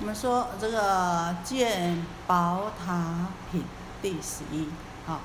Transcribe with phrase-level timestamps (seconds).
[0.00, 3.62] 我们说这个建宝塔品
[4.00, 4.66] 第十一，
[5.04, 5.20] 好，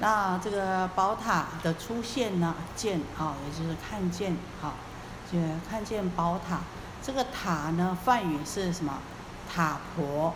[0.00, 4.74] 那这个宝塔的出现呢，见啊，也就是看见，好，
[5.30, 5.38] 就
[5.70, 6.58] 看见宝塔。
[7.00, 8.94] 这个塔呢，梵语是什么？
[9.48, 10.34] 塔婆，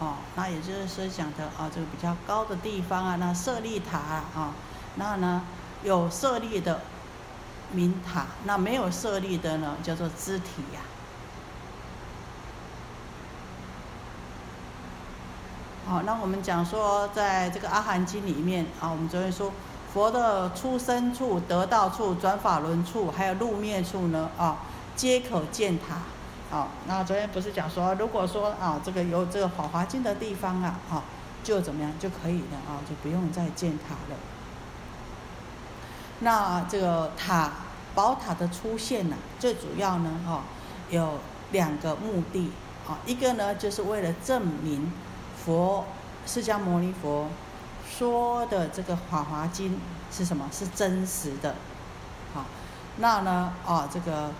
[0.00, 4.52] 哦，那也就是说讲的啊，这个比较高的地方啊，那舍利塔啊，
[4.96, 5.40] 那呢
[5.82, 6.82] 有舍利的
[7.72, 10.80] 名塔，那没有舍利的呢，叫做肢体呀。
[15.86, 19.52] 好，那我们讲说，在这个阿含经里面啊，我们昨天说
[19.92, 24.56] 佛的出生处、得道处、转法轮处，还有入灭处呢啊，
[24.96, 25.96] 皆可见塔。
[26.50, 31.02] 好，那昨天不是讲说，如果说啊，这个有这个法华经的地方啊，啊，
[31.42, 34.16] 就怎么样就可以了啊，就不用再建塔了。
[36.20, 37.50] 那这个塔
[37.94, 40.44] 宝塔的出现呢，最主要呢，哈，
[40.88, 41.18] 有
[41.52, 42.50] 两个目的
[42.88, 44.90] 啊，一个呢，就是为了证明。
[45.44, 45.84] 佛
[46.26, 47.28] 释迦牟尼佛
[47.86, 49.72] 说的这个《法华经》
[50.10, 50.48] 是什么？
[50.50, 51.54] 是真实的。
[52.32, 52.46] 好，
[52.96, 53.52] 那呢？
[53.66, 54.30] 啊，这个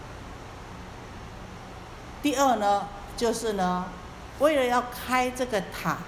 [2.22, 2.88] 第二呢，
[3.18, 3.84] 就是呢，
[4.38, 5.98] 为了要开这个塔，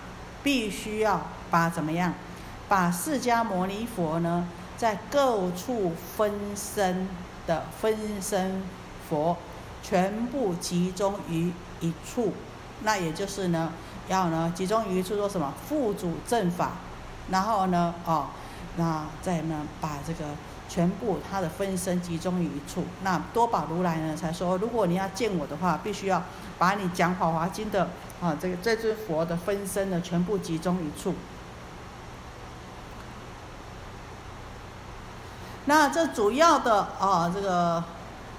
[0.43, 2.15] 必须要把怎么样？
[2.67, 7.07] 把释迦牟尼佛呢，在各处分身
[7.47, 8.63] 的分身
[9.11, 9.37] 佛，
[9.83, 12.33] 全部集中于一处。
[12.81, 13.73] 那也就是呢。
[14.09, 15.53] 要呢，集中于一处说什么？
[15.69, 16.73] 副主正法，
[17.31, 18.27] 然后呢，哦，
[18.77, 20.25] 那再呢，把这个
[20.69, 22.85] 全部他的分身集中于一处。
[23.03, 26.23] 那多宝如来呢，才说，如果你要见我的话，必须要
[26.59, 27.89] 把你讲《法华经》的
[28.21, 31.15] 啊，这个这尊佛的分身呢，全部集中一处。
[35.65, 37.83] 那这主要的啊，这个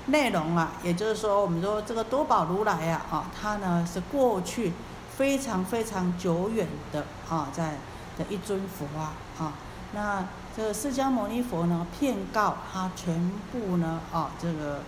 [0.05, 4.71] 内容啊，也就是说，我们说这个多宝如来呀，啊，他呢是过去。
[5.17, 7.71] 非常非常久远的啊，在
[8.19, 9.53] 的一尊佛啊啊，
[9.93, 10.23] 那
[10.55, 14.81] 这个释迦牟尼佛呢，骗告他全部呢啊，这个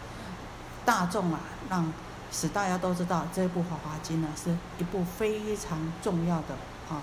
[0.86, 1.92] 大众啊，让
[2.32, 6.54] 使大家都知道这部《法华经》呢，是一部非常重要的
[6.88, 7.02] 啊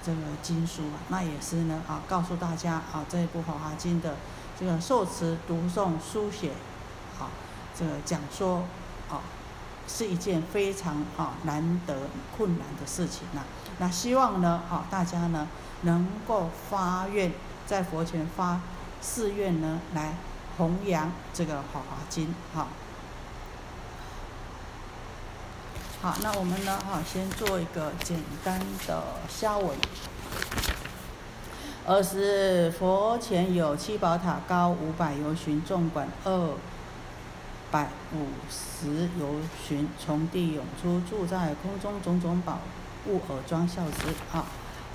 [0.00, 4.14] 这个经书啊，那也是呢啊，告诉大家啊，这一部《法华经》的
[4.56, 6.52] 这个受持、读诵、书写，
[7.18, 7.26] 啊，
[7.76, 8.62] 这个讲说
[9.10, 9.18] 啊。
[9.88, 11.96] 是一件非常啊难得
[12.36, 13.42] 困难的事情呐。
[13.78, 15.48] 那希望呢，啊大家呢
[15.82, 17.32] 能够发愿，
[17.66, 18.60] 在佛前发
[19.02, 20.14] 誓愿呢，来
[20.56, 22.26] 弘扬这个《法华经》
[22.56, 22.68] 哈。
[26.00, 29.70] 好，那我们呢，哈先做一个简单的消文。
[31.86, 36.50] 二是佛前有七宝塔，高五百由旬，众管二。
[37.70, 42.58] 百五十由旬，从地涌出，住在空中，种种宝
[43.06, 44.44] 物耳装孝之啊。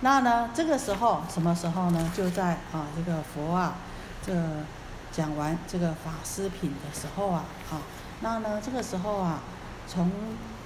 [0.02, 2.12] 那呢，这个时候什么时候呢？
[2.16, 3.76] 就在啊，这个佛啊，
[4.26, 4.34] 这
[5.12, 7.82] 讲完这个法师品的时候啊，啊，
[8.22, 9.40] 那呢，这个时候啊，
[9.88, 10.12] 从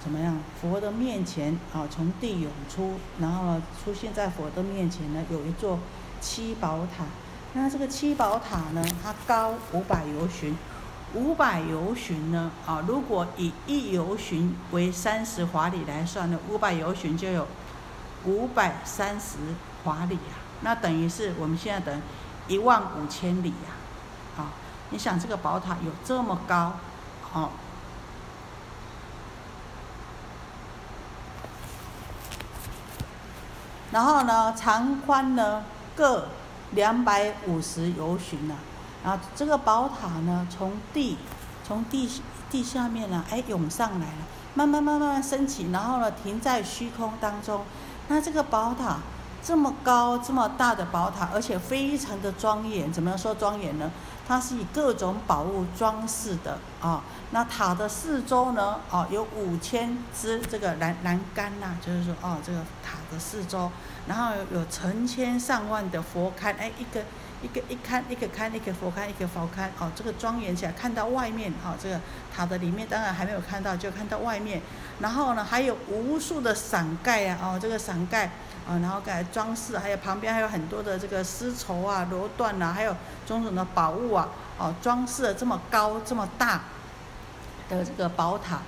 [0.01, 0.37] 怎么样？
[0.61, 5.77] 佛的面前啊，从地涌出，然后，出现在佛的面前呢，有一座
[6.21, 7.03] 七宝塔。
[7.53, 10.55] 那这个七宝塔呢，它高五百由旬。
[11.13, 12.51] 五百游旬呢？
[12.65, 17.47] 啊，如果以一游旬为三十华里来算呢，五百游旬就有
[18.25, 19.37] 五百三十
[19.83, 20.35] 华里呀。
[20.61, 22.01] 那等于是我们现在等
[22.47, 23.71] 一万五千里呀。
[24.37, 24.51] 啊，
[24.89, 26.73] 你想这个宝塔有这么高，
[27.33, 27.49] 哦，
[33.91, 35.63] 然后呢，长宽呢
[35.95, 36.27] 各
[36.71, 38.47] 两百五十游旬
[39.03, 41.17] 啊，这个宝塔呢，从地，
[41.65, 42.09] 从地
[42.49, 44.13] 地下面呢，哎，涌上来了，
[44.53, 47.63] 慢慢慢慢升起，然后呢，停在虚空当中。
[48.09, 48.97] 那这个宝塔
[49.43, 52.91] 这么高这么大的宝塔，而且非常的庄严。
[52.91, 53.89] 怎么样说庄严呢？
[54.27, 57.01] 它是以各种宝物装饰的啊。
[57.31, 63.71] 那塔的四周呢，哦，有五千支这个栏栏杆呐，就是说，哦，这个塔的四周，
[64.07, 67.01] 然后有成千上万的佛龛，哎，一个。
[67.41, 71.99] 一个一龛一个龛一个佛龛一个佛龛哦，这个庄严起来，看到外面哦，这个
[72.35, 74.61] 塔的里面当然还没有看到，就看到外面。
[74.99, 78.25] 然后呢，还有无数的伞盖啊，哦，这个伞盖
[78.67, 82.95] 啊，然后盖装饰，还有旁边还有很多的这个丝绸啊、罗缎呐，还有
[83.27, 86.61] 种种的宝物啊，哦，装饰了这么高这么大
[87.69, 88.59] 的这个宝塔。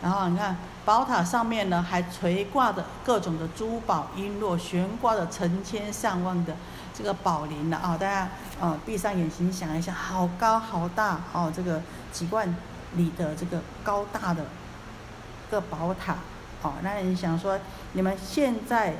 [0.00, 6.54] 然后你看，宝塔上面呢还垂挂着各种的珠宝璎珞，悬挂着成千上万的。
[6.94, 8.28] 这个宝林的啊，大家
[8.60, 11.80] 啊闭上眼睛想一想，好高好大哦，这个
[12.12, 12.54] 几万
[12.96, 14.44] 里的这个高大的
[15.50, 16.16] 个宝塔
[16.62, 17.58] 哦，那你想说，
[17.92, 18.94] 你们现在，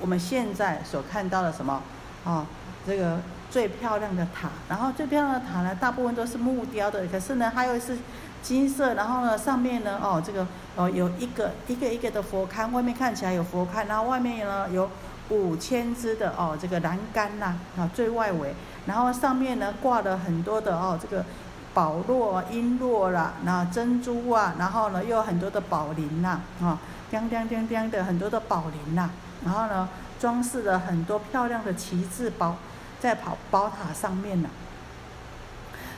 [0.00, 1.82] 我们现在所看到的什么？
[2.24, 2.44] 哦，
[2.86, 3.18] 这个
[3.50, 7.96] 最漂亮的塔，然后最漂亮的塔呢，大部分都是木雕的，可是呢，还有是
[8.42, 10.46] 金色，然后呢，上面呢，哦，这个
[10.76, 14.90] 哦，有一个一个一个的佛龛，外面看起来有佛龛，然后外面呢有
[15.30, 18.54] 五千只的哦，这个栏杆呐，啊，最外围，
[18.86, 21.24] 然后上面呢挂了很多的哦，这个
[21.72, 26.78] 宝络、璎珞啦，那珍珠啊，然后呢又有很多的宝铃呐，啊，
[27.10, 29.08] 叮叮叮叮的很多的宝铃呐，
[29.44, 29.88] 然后呢。
[30.20, 32.56] 装饰了很多漂亮的旗帜宝，
[33.00, 34.50] 在宝宝塔上面呢，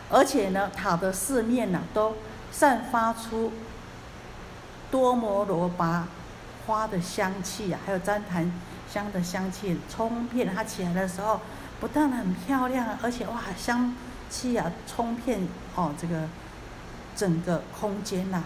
[0.09, 2.15] 而且呢，塔的四面呢都
[2.53, 3.51] 散发出
[4.93, 6.07] 多摩罗巴
[6.65, 8.53] 花的香气啊，还有旃檀
[8.93, 11.41] 香的香气冲遍它起来的时候，
[11.81, 13.95] 不但很漂亮，而且哇，香
[14.29, 16.29] 气啊冲遍哦这个
[17.17, 18.43] 整个空间呐，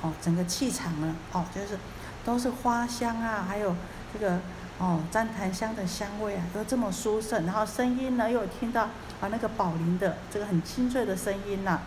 [0.00, 1.78] 哦整个气场呢，哦就是
[2.24, 3.74] 都是花香啊，还有
[4.12, 4.38] 这个。
[4.78, 8.84] 哦，旃檀香的香味啊，都这么殊胜，然后声音呢，又听到
[9.20, 11.78] 啊那个宝铃的这个很清脆的声音呐。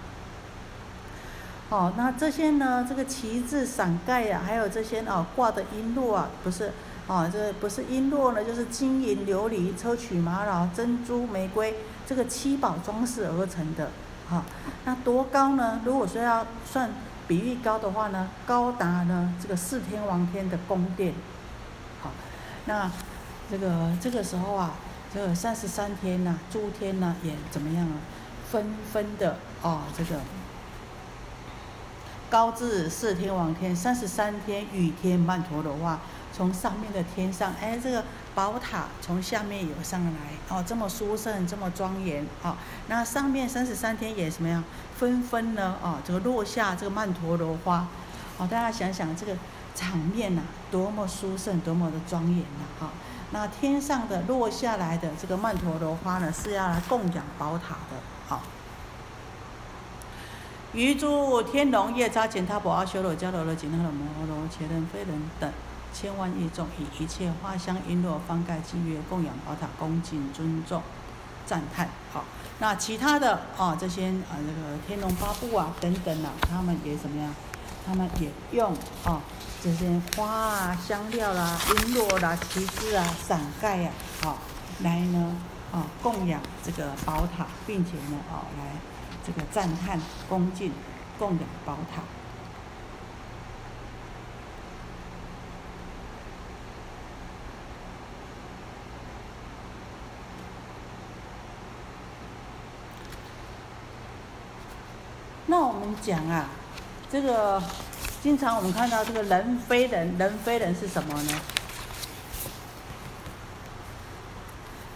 [1.68, 6.72] 哦，那这些呢，这个旗帜、伞盖呀，还有这些哦挂的璎珞啊，不是，
[7.07, 11.75] 哦这不是璎珞呢，就是金银琉璃、砗磲玛瑙、珍珠、玫瑰
[12.07, 13.90] 这个七宝装饰而成的。
[14.28, 14.44] 哈，
[14.86, 15.81] 那多高呢？
[15.86, 16.90] 如果说要算
[17.28, 21.13] 比喻高的话呢，高达呢这个四天王天的宫殿。
[22.02, 22.10] 好
[22.66, 22.90] 那
[23.51, 24.72] 这个这个时候啊，
[25.13, 27.98] 这个三十三天呐，诸天呐也怎么样啊？
[28.50, 30.16] 纷纷的哦，这个
[32.30, 36.00] 高至四天王天，三十三天雨天曼陀罗花，
[36.36, 38.04] 从上面的天上，哎，这个
[38.34, 40.12] 宝塔从下面游上来，
[40.50, 42.56] 哦，这么殊胜，这么庄严，哦，
[42.88, 44.64] 那上面三十三天也什么样？
[44.98, 47.88] 纷纷呢，哦，这个落下这个曼陀罗花，
[48.38, 49.38] 哦，大家想想这个。
[49.78, 50.42] 场面呐，
[50.72, 52.64] 多么殊胜，多么的庄严呐！
[52.80, 52.90] 哈，
[53.32, 57.98] 那天上的落下来的这个曼陀罗花呢，是要来供养宝塔的。
[58.26, 58.42] 好，
[60.72, 65.52] 于诸天龙夜叉乾他婆阿修罗迦罗罗紧那罗摩罗伽人非人等
[65.98, 70.84] 千万亿众，以一切花香璎珞方盖净月供养宝塔，恭敬尊重
[71.46, 71.88] 赞叹。
[72.12, 72.26] 好，
[72.60, 77.34] 那其他的啊，这些啊，这个天龙八部啊等等啊，他们也怎么样？
[77.88, 78.74] 他们也用
[79.06, 79.22] 啊。
[79.64, 84.38] 这些花啊、香料啦、璎珞啦、旗帜啊、伞盖呀，好
[84.82, 85.38] 来呢，
[85.72, 88.74] 啊供养这个宝塔，并且呢，啊来
[89.26, 90.74] 这个赞叹、恭敬、
[91.18, 92.04] 供养宝塔。
[105.48, 106.46] 那我们讲啊，
[107.12, 107.62] 这个。
[108.24, 111.31] 经常我们看到这个人非人，人非人是什么呢？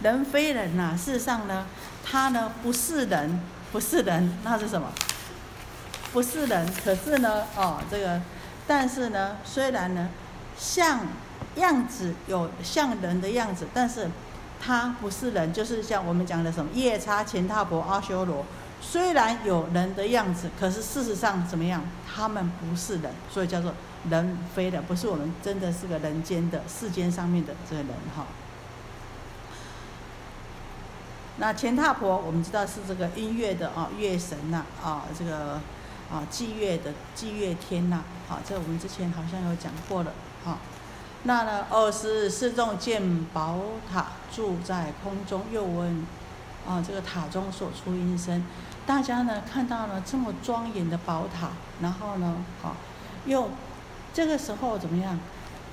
[0.02, 1.64] 人非人呐，事实上呢，
[2.04, 3.40] 他呢不是人，
[3.70, 4.88] 不是人，那是什么？
[6.12, 8.20] 不是人，可是呢，哦，这个，
[8.66, 10.08] 但是呢，虽然呢，
[10.58, 11.02] 像
[11.54, 14.10] 样子有像人的样子，但是
[14.60, 18.44] 他不是人，就是像我们讲的什么夜叉、乾闼婆、阿修罗。
[18.80, 21.82] 虽然有人的样子，可是事实上怎么样？
[22.12, 23.72] 他们不是人，所以叫做
[24.08, 28.26] 人非的，不是我们真的是个人间的世间上面的这个人哈。
[31.36, 35.60] 那乾闼婆，我们知道是这个音乐的啊，乐神呐啊，这个
[36.10, 40.12] 啊祭月的祭月天呐，啊，这我们之前好像有讲过了
[40.44, 40.58] 啊。
[41.22, 43.58] 那呢，二十四众见宝
[43.92, 46.04] 塔住在空中，又问
[46.66, 48.44] 啊，这个塔中所出音声。
[48.90, 52.74] 大家呢看到了这么庄严的宝塔，然后呢，好，
[53.24, 53.48] 又
[54.12, 55.16] 这个时候怎么样？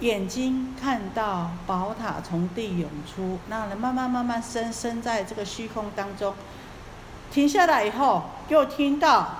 [0.01, 6.36] 眼睛看到宝塔从地涌出，那慢慢慢慢升升在这个虚空当中，
[7.31, 9.38] 停下来以后，又听到，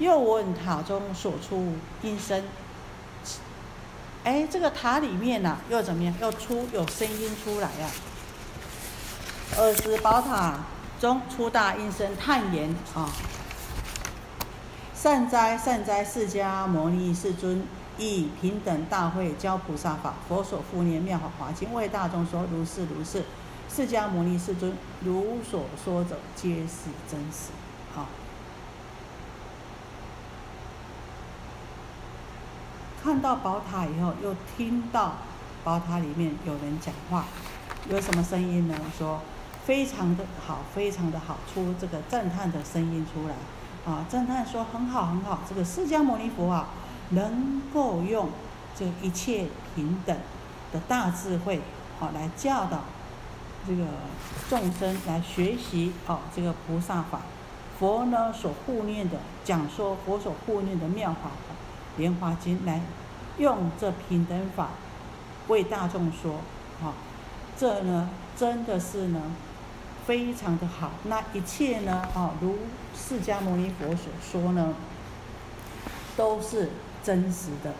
[0.00, 2.42] 又问塔中所出音声，
[4.24, 6.12] 哎，这个塔里面呐又怎么样？
[6.20, 7.88] 又出有声音出来呀？
[9.56, 10.58] 二十宝塔。
[11.02, 13.10] 中出大音声叹言啊！
[14.94, 17.66] 善哉善哉，释迦牟尼世尊
[17.98, 23.24] 以平等大会教菩萨法，佛所复念妙法华经为大众说，如是如是。
[23.68, 27.50] 释迦牟尼世尊如所说者，皆是真实。
[27.96, 28.06] 啊！
[33.02, 35.14] 看到宝塔以后，又听到
[35.64, 37.24] 宝塔里面有人讲话，
[37.90, 38.76] 有什么声音呢？
[38.96, 39.20] 说。
[39.64, 43.34] 非常的好，非常的好，出这个赞叹的声音出来，
[43.90, 46.68] 啊，赞叹说很好很好，这个释迦牟尼佛啊，
[47.10, 48.28] 能够用
[48.76, 50.16] 这一切平等
[50.72, 51.60] 的大智慧，
[52.00, 52.80] 好来教导
[53.66, 53.84] 这个
[54.50, 57.20] 众生来学习哦这个菩萨法。
[57.78, 61.30] 佛呢所护念的讲说，佛所护念的妙法
[61.98, 62.80] 《莲华经》来
[63.38, 64.70] 用这平等法
[65.48, 66.34] 为大众说，
[66.82, 66.94] 啊，
[67.56, 69.20] 这呢真的是呢
[70.06, 70.90] 非常的好。
[71.04, 72.58] 那一切呢，啊，如
[72.94, 74.74] 释迦牟尼佛所说呢，
[76.16, 76.70] 都是
[77.02, 77.70] 真实的，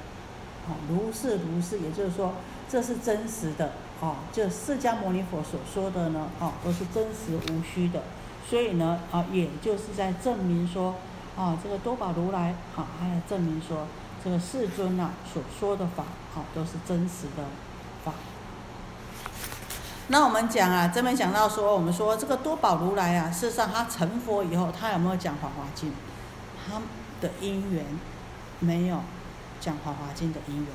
[0.69, 2.35] 啊，如是如是，也就是说
[2.69, 8.03] 这是真实的，啊，就释迦牟尼佛所说的呢，啊，都是真实无虚的。
[8.49, 10.95] 所以呢，啊，也就是在证明说，
[11.37, 13.87] 啊，这个多宝如来，啊，还要证明说，
[14.23, 17.45] 这个世尊呐所说的法，啊，都是真实的。
[20.09, 25.91] 那我们讲啊，这边讲到说，我们说这个多宝如来啊，事实上他成佛以后，他有没有讲《华华经》？
[26.67, 26.81] 他
[27.21, 27.85] 的因缘
[28.59, 29.01] 没有
[29.61, 30.67] 讲《华华经》的因缘。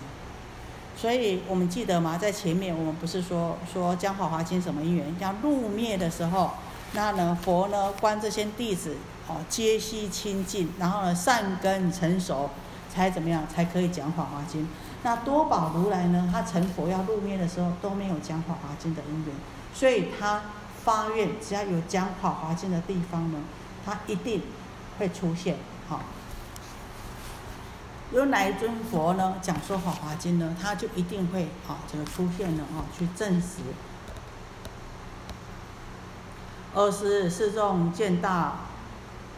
[0.96, 2.18] 所以我们记得吗？
[2.18, 5.16] 在前面我们不是说说讲《华华经》什么因缘？
[5.20, 6.52] 要入灭的时候。
[6.94, 8.96] 那呢，佛呢，观这些弟子，
[9.28, 12.50] 哦，皆悉清净，然后呢，善根成熟，
[12.98, 14.64] 才怎么样，才可以讲《法华经》。
[15.04, 19.36] 那多宝如来呢，他成佛要入灭的时候，都没有讲《法华经》的因缘，
[19.72, 20.42] 所以他
[20.84, 23.38] 发愿，只要有讲《法华经》的地方呢，
[23.86, 24.42] 他一定
[24.98, 25.58] 会出现。
[25.88, 26.02] 好，
[28.12, 33.58] 有哪一尊佛呢，讲说《法华经》呢，他就一定会啊，这个出现了啊，去证实。
[36.74, 38.67] 二十四众见大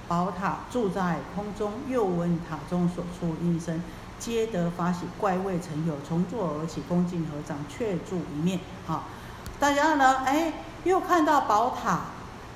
[0.10, 3.80] 宝塔住在空中，又闻塔中所出音声，
[4.18, 8.60] 皆得发喜，怪未曾有，从座而起，恭敬合掌，却住一面。
[8.88, 9.04] 啊，
[9.60, 10.24] 大家呢？
[10.26, 10.52] 哎，
[10.84, 12.06] 又看到宝塔，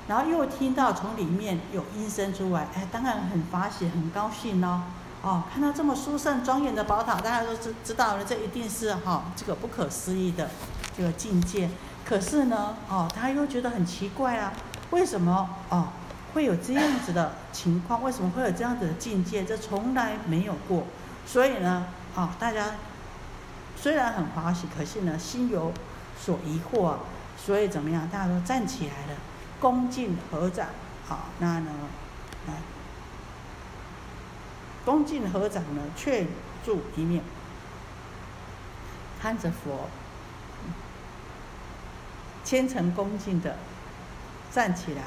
[0.08, 4.82] 然后又听到从里面有音声出来，哎，当然很发喜，很高兴咯。
[5.22, 10.50] 哦，看到这么殊胜庄严的宝塔，大家都知知道了，这一定是哈这个不可思议的
[10.98, 11.70] 这个境界。
[12.04, 14.52] 可是呢，哦，他又觉得很奇怪啊。
[14.90, 15.88] 为什么哦
[16.34, 18.04] 会有这样子的情况？
[18.04, 19.44] 为什么会有这样子的境界？
[19.46, 20.86] 这从来没有过。
[21.26, 22.72] 所以呢，啊，大家
[23.76, 25.72] 虽然很欢喜，可是呢，心有
[26.20, 27.00] 所疑惑啊。
[27.38, 28.08] 所以怎么样？
[28.10, 29.20] 大家都站起来了，
[29.60, 30.68] 恭敬合掌。
[31.08, 31.72] 好，那呢，
[32.48, 32.54] 来，
[34.86, 36.26] 恭敬合掌呢，却
[36.66, 37.24] 住一面，
[39.22, 39.90] 看着佛，
[42.44, 43.58] 虔诚恭敬的。
[44.52, 45.02] 站起来，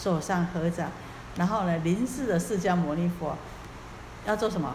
[0.00, 0.88] 手上合掌，
[1.36, 3.36] 然后呢，临视的释迦牟尼佛，
[4.26, 4.74] 要做什么？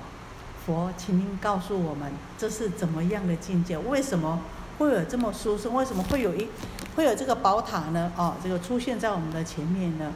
[0.65, 3.77] 佛，请您告诉我们，这是怎么样的境界？
[3.77, 4.41] 为什么
[4.77, 5.73] 会有这么殊胜？
[5.73, 6.47] 为什么会有一
[6.95, 8.11] 会有这个宝塔呢？
[8.17, 10.11] 哦，这个出现在我们的前面呢？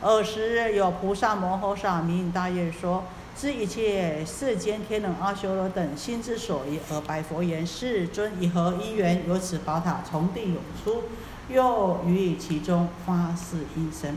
[0.00, 3.04] 尔时有菩萨摩诃萨名大愿说：
[3.36, 11.02] 知一切世间天人阿修罗等心之所疑，而白佛言：世尊以何因缘有此宝塔从地涌出？
[11.48, 14.16] 又于其中发誓一生，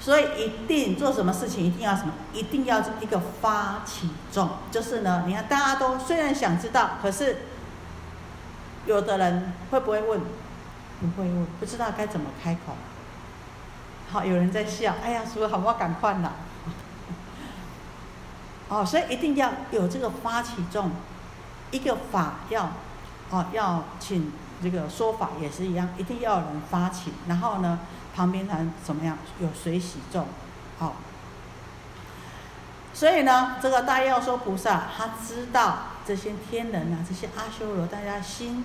[0.00, 7.38] 所以一定做什么事情，一定要什么，一定要一个发起众，就是呢，你看大家都虽然想知道，可是
[8.86, 10.20] 有的人会不会问？
[11.00, 12.74] 不会问，不知道该怎么开口。
[14.10, 15.74] 好，有人在笑，哎呀，是不是好不好？
[15.74, 16.32] 赶快啦！
[18.68, 20.90] 哦，所以一定要有这个发起众，
[21.70, 22.70] 一个法要，
[23.30, 24.32] 哦，要请。
[24.60, 27.78] 这个说法也是一样，一定要有人发起，然后呢，
[28.18, 29.16] 旁边还怎么样？
[29.38, 30.26] 有水洗众，
[30.76, 30.96] 好。
[32.92, 38.64] 所以呢，这个大药说菩萨他知道这些天人啊，这些阿修罗，大家心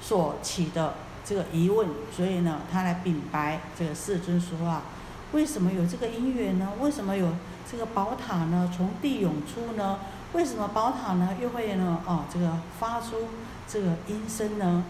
[0.00, 0.94] 所起的
[1.24, 4.82] 这个疑问，所以呢，他来禀白这个世尊说啊，
[5.30, 6.72] 为什么有这个因缘呢？
[6.80, 7.28] 为什么有
[7.70, 8.68] 这个宝塔呢？
[8.76, 10.00] 从地涌出呢？
[10.32, 12.00] 为什么宝塔呢又会呢？
[12.06, 13.28] 哦，这个发出
[13.68, 14.82] 这个音声呢？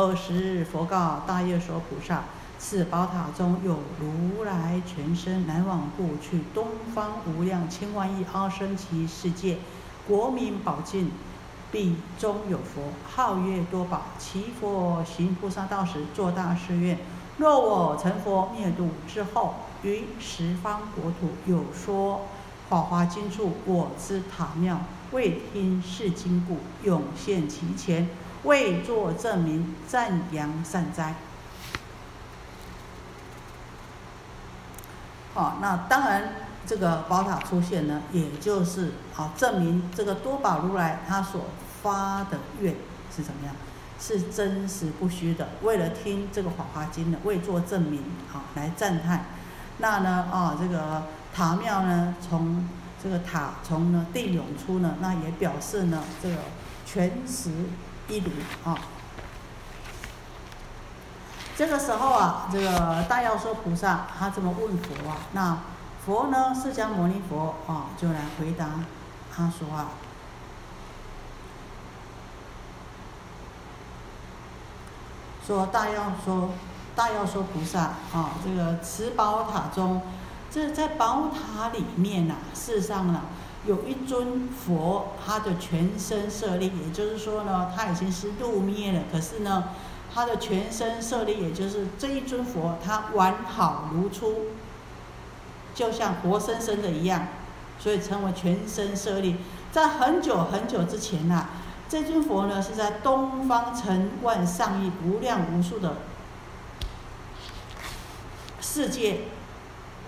[0.00, 2.24] 好，二十佛告大业说菩萨：
[2.58, 9.58] 此宝塔中有如来全身，来往过去东方无量千万亿阿僧祇世界，
[10.08, 11.10] 国民宝境，
[11.70, 14.04] 必中有佛，号曰多宝。
[14.18, 16.98] 其佛行菩萨道时，作大誓愿：
[17.36, 22.22] 若我成佛灭度之后，于十方国土有说。
[22.70, 24.80] 法华经处，我知塔庙，
[25.10, 28.08] 未听是经故，涌现其前，
[28.44, 31.14] 为作证明，赞扬善哉。
[35.34, 36.32] 好，那当然，
[36.66, 41.46] 这个宝塔出现呢，也就是好证明这个多宝如来他所
[41.82, 42.74] 发的愿
[43.14, 43.54] 是怎么样，
[44.00, 45.48] 是真实不虚的。
[45.62, 49.26] 为了听这个法华经的，为作证明，好来赞叹。
[49.78, 51.02] 那呢，啊，这个。
[51.32, 52.68] 塔庙呢从
[53.00, 56.34] 这个塔从呢地涌出呢，那也表示呢这个
[56.84, 57.52] 全实
[58.10, 58.30] 一如
[58.64, 58.76] 啊。
[61.56, 65.58] 这个时候啊，这个大药说菩萨他这么问佛啊，那
[66.04, 68.66] 佛呢释迦牟尼佛啊就来回答
[69.34, 69.88] 他说啊，
[75.46, 76.50] 说大药说
[76.96, 77.80] 大药说菩萨
[78.12, 80.02] 啊，这个持宝塔中。
[80.52, 83.20] 这在宝塔里面呐，事实上呢，
[83.66, 89.02] 有一尊佛，他的全身舍利，也就是说呢，他已经是入灭了。
[89.12, 89.64] 可是呢，
[90.12, 94.46] 他的全身舍利，也就是这一尊佛，他完好如初，
[95.74, 97.28] 就像活生生的一样，
[97.78, 99.36] 所以称为全身舍利。
[99.70, 101.48] 在很久很久之前呐，
[101.88, 105.96] 这尊佛呢是在东方成万上亿无量无数的
[108.60, 109.20] 世界。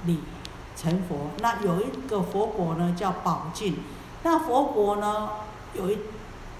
[0.04, 0.18] 里
[0.82, 3.76] 成佛，那有一个佛国呢，叫宝镜。
[4.24, 5.28] 那佛国呢，
[5.74, 5.98] 有一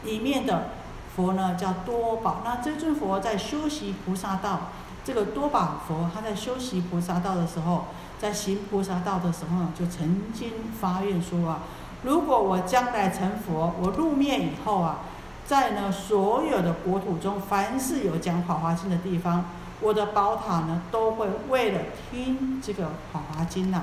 [0.05, 0.71] 里面的
[1.17, 2.43] 佛呢，叫多宝。
[2.45, 4.71] 那这尊佛在修习菩萨道，
[5.05, 7.87] 这个多宝佛他在修习菩萨道的时候，
[8.21, 11.59] 在行菩萨道的时候，就曾经发愿说啊，
[12.05, 14.99] 如果我将来成佛，我入灭以后啊，
[15.45, 19.45] 在呢所有的国土中，凡是有讲《法华经》的地方。
[19.81, 23.83] 我的宝塔呢，都会为了听这个《法华经》呐，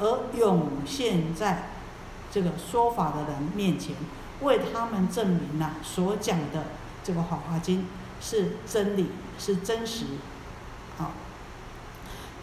[0.00, 1.68] 而涌现在
[2.32, 3.94] 这个说法的人面前，
[4.40, 6.64] 为他们证明了，所讲的
[7.04, 7.82] 这个《法华经》
[8.20, 10.06] 是真理，是真实，
[10.98, 11.12] 啊，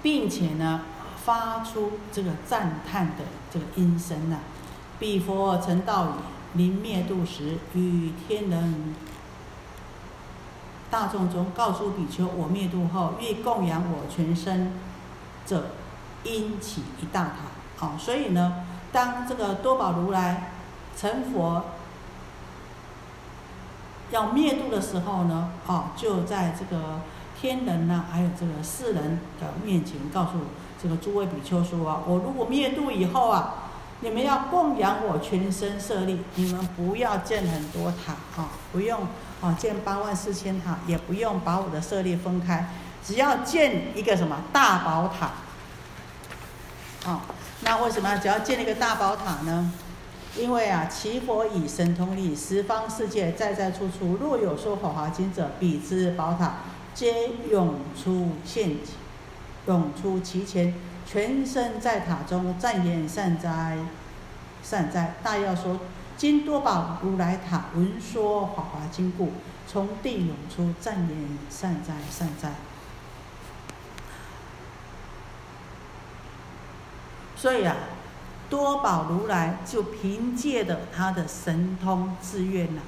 [0.02, 0.82] 并且呢，
[1.26, 4.38] 发出这个赞叹的这个音声呐，
[5.00, 8.96] 彼佛成道矣，临灭度时，与天人。
[10.90, 14.72] 大众中告诉比丘：我灭度后，欲供养我全身。
[15.46, 15.72] 者，
[16.24, 17.36] 因起一大塔。
[17.78, 20.52] 好，所以呢，当这个多宝如来
[20.98, 21.66] 成佛
[24.12, 27.02] 要灭度的时候呢，哦，就在这个
[27.40, 30.32] 天人呢，还有这个世人的面前，告诉
[30.82, 33.54] 这个诸位比丘说啊：我如果灭度以后啊，
[34.02, 39.02] 你们要供养我全身舍利，你们不要建很多塔啊，不用。
[39.40, 45.30] 啊，建八万四千塔也不用把我的舍利分开，只要建一个什么大宝塔。
[47.08, 47.22] 哦，
[47.62, 49.72] 那为什么只要建立一个大宝塔呢？
[50.36, 56.58] 因为啊，其佛以神通力，十方世界在在处处，若有说法华经者，彼之宝塔
[56.94, 58.76] 皆涌出现，
[59.66, 60.76] 涌出其前，
[61.10, 63.78] 全身在塔中，赞言善哉，
[64.62, 65.16] 善哉。
[65.24, 65.80] 大要说。
[66.18, 69.34] 今多宝如来塔闻说法华经故，
[69.68, 72.50] 从地涌出，赞言善哉善哉。
[77.38, 77.76] 所以啊，
[78.50, 82.82] 多宝如来就凭借着他的神通自愿呐，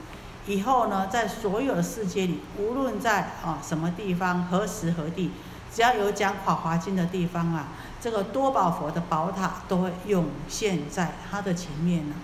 [0.48, 5.32] 以后呢，在所有的世界里，无论在啊什么地方、何时何地，
[5.72, 7.68] 只要有讲法华经的地方啊，
[8.02, 12.16] 这个多宝佛的宝塔都会涌现在他的前面呢。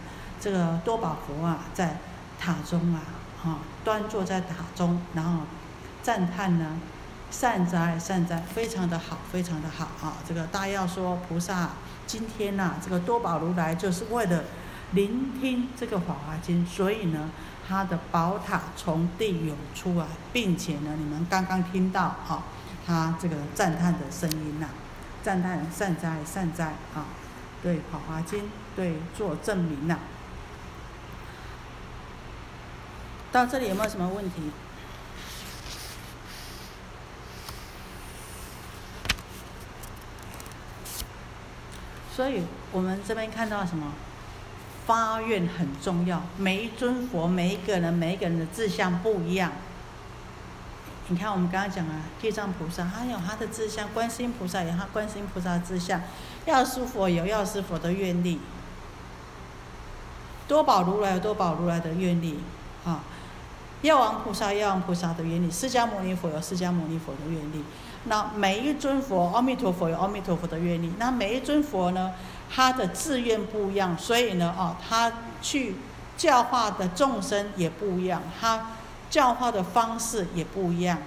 [0.42, 2.00] 这个多宝佛啊，在
[2.40, 3.02] 塔中啊，
[3.44, 5.42] 啊，端坐在塔中，然后
[6.02, 6.80] 赞叹呢，
[7.30, 10.18] 善哉善哉，非常的好，非常的好啊！
[10.28, 11.70] 这个大要说菩萨
[12.08, 14.44] 今天呐，这个多宝如来就是为了
[14.92, 17.32] 聆听这个法华经，所以呢，
[17.68, 22.44] 他的宝塔从地涌出来，并且呢，你们刚刚听到啊，
[22.86, 24.68] 他这个赞叹的声音呐，
[25.24, 27.06] 赞叹善哉善哉啊，
[27.64, 29.98] 对法华经对做证明呐。
[33.32, 34.52] 到这里有没有什么问题？
[42.16, 43.92] 所以我们这边看到什么？
[44.86, 46.22] 发愿很重要。
[46.38, 49.52] 每一尊佛，每一个人，每一个人的志向不一样。
[51.08, 56.02] 你看，我们刚刚讲啊，地藏菩萨他有他的志向，观世音菩萨有他观世音菩萨的志向，
[56.46, 58.40] 药师佛有药师佛的愿力，
[60.48, 62.40] 多宝如来有多宝如来的愿力，
[62.86, 63.04] 啊。
[63.86, 67.64] 药王菩萨，药王菩萨的愿力；释迦牟尼佛有释迦牟尼佛的愿力。
[68.06, 70.92] 那每一尊佛，阿弥陀佛有阿弥陀佛的愿力。
[70.98, 72.14] 那每一尊佛呢，
[72.50, 75.76] 他的志愿不一样，所以呢，哦，他去
[76.18, 78.70] 教化的众生也不一样，他
[79.12, 80.98] 教化的方式也不一样。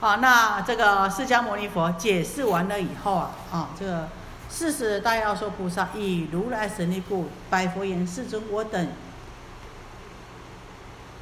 [0.00, 4.08] 好，那这个释迦牟尼佛解释完了以后啊，啊，这个。
[4.48, 8.88] 四十大要说菩萨以如来神力故，百佛言：世尊，我等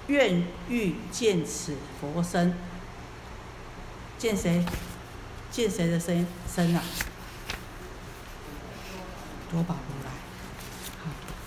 [0.06, 2.54] 愿欲见此佛身。
[4.16, 4.64] 见谁？
[5.50, 6.82] 见谁的身身啊？
[9.50, 10.10] 多宝如来。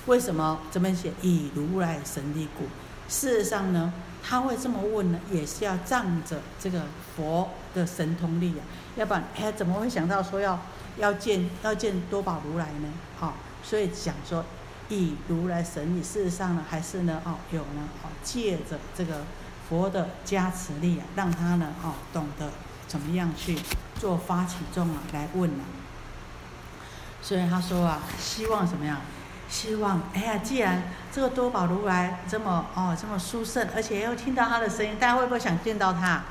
[0.05, 2.65] 为什么这边写以如来神力故？
[3.07, 6.83] 事实上呢，他会这么问呢，也是要仗着这个
[7.15, 8.61] 佛的神通力啊，
[8.95, 10.59] 要不然哎，怎么会想到说要
[10.99, 12.88] 要见要见多宝如来呢？
[13.19, 13.33] 好，
[13.63, 14.45] 所以讲说
[14.89, 19.23] 以如来神力，事实上呢，还是呢，哦，有呢，哦，借着这个
[19.67, 22.51] 佛的加持力啊，让他呢，哦，懂得
[22.88, 23.57] 怎么样去
[23.99, 25.63] 做发起众啊，来问呢。
[27.21, 29.01] 所以他说啊，希望怎么样？
[29.49, 36.23] 希望哎呀，既然这个多宝如来这么哦这么殊胜，而且又听到他的声音，大家会不会想见到他？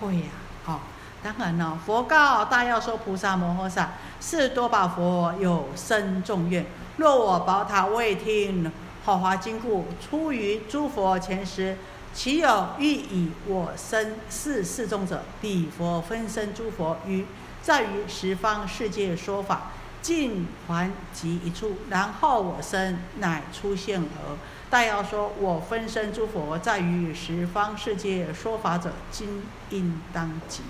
[0.00, 0.28] 会呀，
[0.66, 0.80] 哦，
[1.24, 1.78] 当然了。
[1.86, 6.66] 佛告大药说菩萨摩诃萨：是多宝佛有深重愿，
[6.98, 8.70] 若我宝塔未听
[9.06, 11.78] 好华经故，出于诸佛前时，
[12.12, 15.22] 岂有欲以我身是示众者？
[15.40, 17.24] 彼佛分身诸佛于
[17.62, 19.70] 在于十方世界说法。
[20.02, 24.36] 尽还即一处，然后我身乃出现而。
[24.68, 30.60] 大要说：我分身诸佛，在于十方世界说法者，今应当即。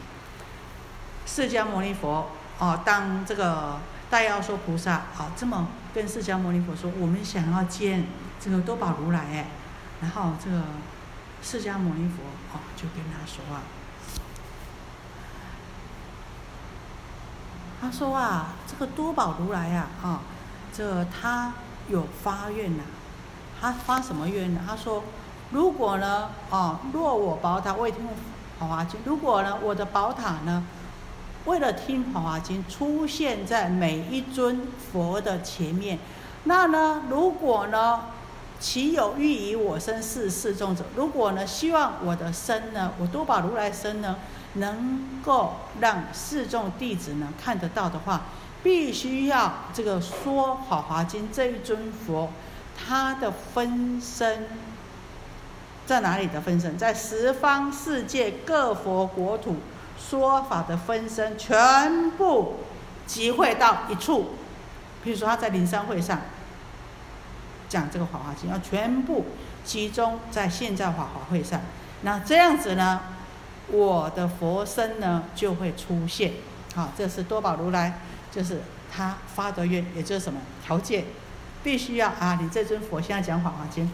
[1.27, 2.27] 释迦牟尼佛
[2.59, 8.07] 哦，当这个大要说菩萨啊，这么跟释迦牟尼佛说：我们想要见
[8.41, 9.47] 这个多宝如来哎。
[10.01, 10.63] 然后这个
[11.43, 13.63] 释迦牟尼佛哦，就跟他说啊。
[17.81, 20.21] 他说啊，这个多宝如来啊，啊，
[20.73, 21.53] 这他
[21.89, 22.83] 有发愿呐，
[23.61, 24.61] 他发什么愿呢？
[24.67, 25.05] 他说，
[25.51, 28.03] 如果呢，哦，若我宝塔未听
[28.59, 30.65] 《好啊，就》，如果呢，我的宝塔呢，
[31.45, 35.99] 为了听《华华经》，出现在每一尊佛的前面，
[36.45, 38.07] 那呢，如果呢，
[38.59, 44.17] 其有欲以我身示示众者，如果呢，希望我的身呢，我多宝如来身呢？
[44.57, 48.23] 能够让四众弟子呢看得到的话，
[48.63, 52.31] 必须要这个说《好华经》这一尊佛，
[52.79, 54.47] 他的分身
[55.85, 56.79] 在哪里的分身？
[56.79, 59.57] 在十方世界各佛国土
[60.09, 62.61] 说法的分身，全部
[63.07, 64.31] 集会到一处。
[65.03, 66.21] 比如说他在灵山会上
[67.69, 69.27] 讲这个《法华经》，要全部
[69.65, 71.61] 集中在现在法华会上。
[72.03, 73.01] 那这样子呢？
[73.69, 76.33] 我的佛身呢就会出现，
[76.75, 77.99] 好，这是多宝如来，
[78.31, 78.61] 就是
[78.95, 81.07] 他发的愿，也就是什么条件，
[81.63, 83.87] 必须要啊，你这尊佛现在讲《法华经》，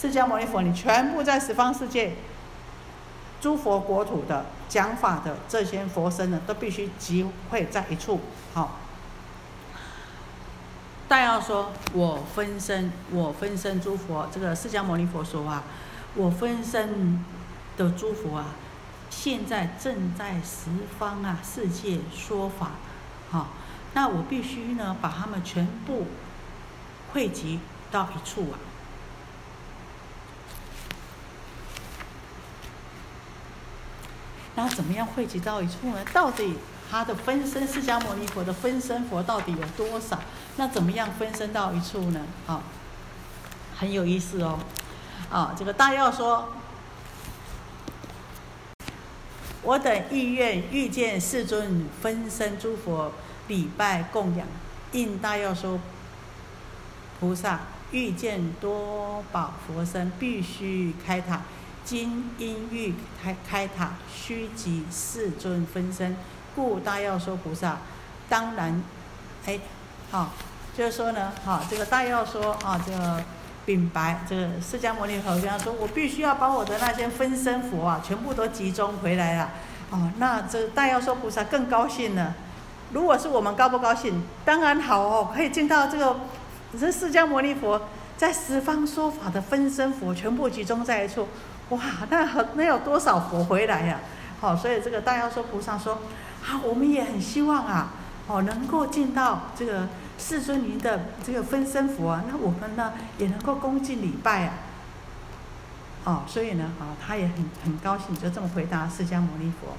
[0.00, 2.14] 释迦牟尼佛，你全部在十方世界
[3.40, 8.20] 诸佛国土的讲法的这些佛身呢，都必须集会在一处，
[8.52, 8.76] 好。
[11.08, 15.64] 但要说我分身，我分身诸佛，这个释迦牟尼佛说啊，
[16.14, 17.24] 我分身
[17.76, 18.46] 的诸佛啊。
[19.08, 22.70] 现在正在十方啊世界说法，
[23.28, 23.48] 好，
[23.92, 26.06] 那我必须呢把他们全部
[27.12, 27.58] 汇集
[27.90, 28.69] 到一处啊。
[34.62, 36.04] 那怎么样汇集到一处呢？
[36.12, 36.54] 到底
[36.90, 40.20] 他的分身释迦牟尼佛的分身佛到底有多少？
[40.56, 42.20] 那怎么样分身到一处呢？
[42.46, 42.60] 啊，
[43.74, 44.58] 很有意思哦。
[45.30, 46.46] 啊，这个大要说。
[49.62, 53.12] 我等意愿遇见世尊分身诸佛
[53.48, 54.46] 礼拜供养，
[54.92, 55.80] 应大要说
[57.18, 57.60] 菩萨
[57.92, 61.40] 遇见多宝佛身，必须开塔。
[61.90, 66.16] 今因欲开开塔，须集世尊分身，
[66.54, 67.78] 故大要说菩萨
[68.28, 68.80] 当然，
[69.44, 69.58] 哎，
[70.12, 70.30] 好，
[70.78, 73.20] 就是说呢，好，这个大要说啊，这个。
[73.66, 79.50] 禀白，这个释迦牟尼佛跟他说：“我必须要把我的那些分身佛啊，全部都集中回来了。”
[79.90, 82.34] 哦，那这大药说菩萨更高兴了。
[82.92, 84.22] 如果是我们高不高兴？
[84.46, 86.16] 当然好哦，可以见到这个
[86.80, 87.82] 这释迦牟尼佛
[88.16, 91.28] 在十方说法的分身佛全部集中在一处。
[91.70, 94.00] 哇，那很那有多少佛回来呀？
[94.40, 96.02] 好，所以这个大妖说菩萨说
[96.46, 97.88] ：“啊，我们也很希望啊，
[98.26, 99.88] 哦，能够见到这个。”
[100.20, 104.52] 世尊您的这个分身佛啊，那我们呢也能够恭敬礼拜啊。
[106.04, 109.74] 哦，所以呢，啊，他也很很高兴，就这么回答释迦牟尼佛。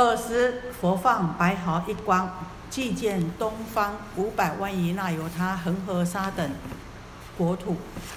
[0.00, 2.28] 尔时佛放白毫一光，
[2.68, 6.50] 即见东方五百万亿那由他恒河沙等
[7.38, 7.76] 国土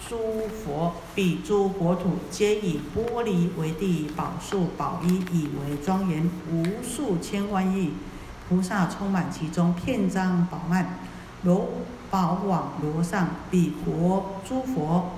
[0.09, 0.17] 诸
[0.49, 7.93] 佛，彼诸国土皆以玻璃为地，宝树宝衣以为庄严，无数千万亿。
[8.47, 10.99] 菩萨充满其中，片张饱满，
[11.43, 11.69] 罗
[12.11, 15.11] 宝网罗上，彼国诸佛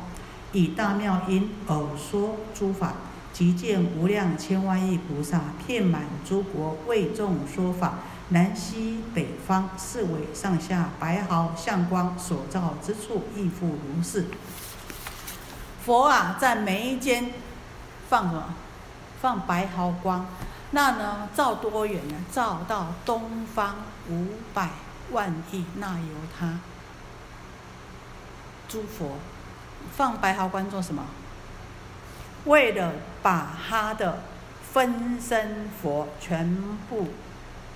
[0.54, 2.94] 以大妙音耳说诸法，
[3.34, 7.96] 即见无量千万亿菩萨遍满诸国为众说法，
[8.30, 14.26] 南西北方四维上下白毫相光所照之处亦复如是。
[15.86, 17.32] 佛啊，在眉间
[18.10, 18.54] 放什么？
[19.22, 20.26] 放白毫光。
[20.72, 22.16] 那呢，照多远呢？
[22.30, 23.76] 照到东方
[24.10, 24.70] 五百
[25.12, 26.60] 万亿那由他
[28.68, 29.18] 诸佛
[29.96, 31.06] 放白毫光做什么？
[32.44, 32.92] 为了
[33.24, 34.24] 把他的
[34.74, 36.54] 分身佛全
[36.90, 37.08] 部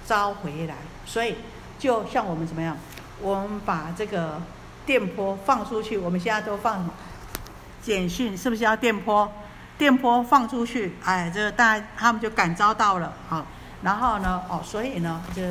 [0.06, 1.36] 招回来，所以
[1.80, 2.78] 就像我们怎么样？
[3.22, 4.42] 我们把这个
[4.86, 6.90] 电波放出去，我们现在都放？
[7.82, 9.32] 简讯是不是要电波？
[9.78, 13.44] 电波放出去，哎，这个大他们就感召到了，好，
[13.82, 15.42] 然后呢，哦，所以呢，就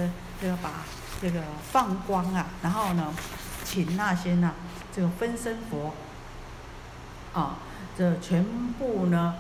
[0.41, 0.71] 就要把
[1.21, 3.13] 这个放光啊，然后呢，
[3.65, 4.53] 请那些呢，
[4.95, 5.93] 这个分身佛，
[7.33, 7.57] 啊，
[7.99, 8.45] 这全
[8.79, 9.35] 部呢，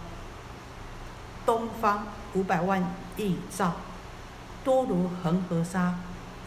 [1.46, 3.74] 东方五百万亿兆，
[4.64, 5.94] 多如恒河沙，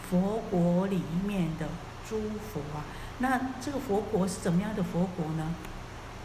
[0.10, 1.68] 佛国里面的
[2.08, 2.86] 诸佛啊，
[3.20, 5.54] 那这个佛国是怎么样的佛国呢？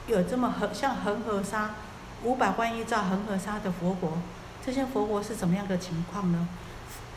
[0.07, 1.70] 有这么恒像恒河沙。
[2.24, 4.14] 五百万亿兆恒河沙的佛国，
[4.66, 6.48] 这些佛国是怎么样的情况呢？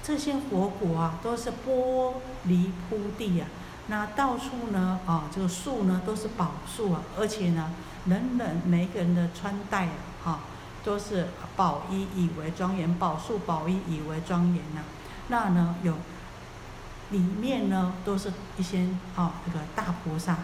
[0.04, 2.14] 这些佛国啊，都是玻
[2.48, 3.48] 璃铺地啊，
[3.88, 7.72] 那到处呢，啊，这个树呢都是宝树啊，而且呢，
[8.06, 9.90] 人人每个人的穿戴啊，
[10.24, 10.40] 哈，
[10.84, 14.82] 都是宝衣以为庄严，宝树宝衣以为庄严呐。
[15.28, 15.96] 那呢，有
[17.12, 20.38] 里面呢，都是一些啊，这个大菩萨，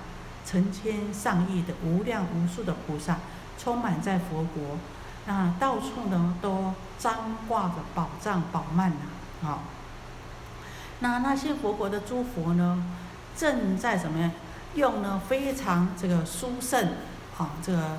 [0.45, 3.17] 成千上亿的无量无数的菩萨。
[3.60, 4.78] 充满在佛国，
[5.26, 8.97] 那到处呢都张挂着宝藏宝曼呐，
[9.41, 9.63] 好。
[11.00, 12.86] 那那些佛国的诸佛呢，
[13.36, 14.30] 正在怎么样
[14.76, 15.19] 用呢？
[15.28, 16.93] 非常这个殊胜
[17.36, 17.97] 啊，这个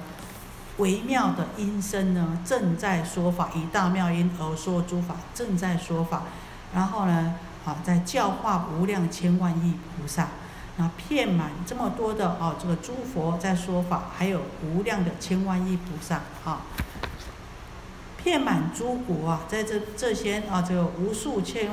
[0.78, 6.22] 微妙的音声呢，正在说法，以大妙音而说诸法，正在说法。
[6.74, 10.28] 然后呢，啊，在教化无量千万亿菩萨。
[10.80, 16.62] 那遍满这么多的哦，这个诸佛在说法，还有无量的千万亿菩萨啊，
[18.22, 21.70] 遍满诸国啊，在这这些啊，这个无数千，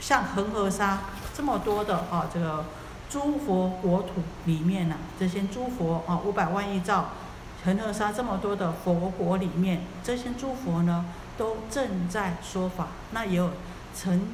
[0.00, 0.98] 像恒河沙
[1.34, 2.66] 这么多的啊，这个
[3.08, 7.08] 诸佛国土里面呢，这些诸佛啊，五百万亿兆
[7.64, 11.04] 恒河沙这么多的佛国里面，这些诸佛呢，
[11.36, 13.50] 都正在说法，那也有
[13.94, 14.26] 成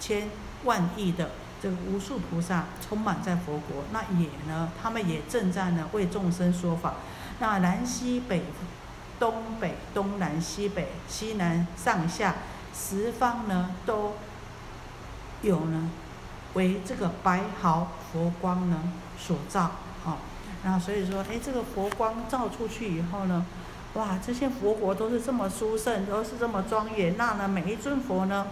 [0.00, 0.28] 千
[0.64, 1.30] 万亿的。
[1.58, 6.96] 这个无数菩萨充满在佛国，那也呢，他们也正在呢为众生说法。
[7.40, 8.44] 那南西北、
[9.18, 12.36] 东北、东南西北、西南上下
[12.74, 14.12] 十方呢，都
[15.40, 15.90] 有呢
[16.52, 19.70] 为这个白毫佛光呢所照
[20.64, 20.74] 啊。
[20.74, 23.44] 那所以说，哎，这个佛光照出去以后呢，
[23.94, 27.16] 哇，这些佛国都是这么殊胜，都是这么庄严。
[27.16, 28.46] 那呢，每一尊佛呢？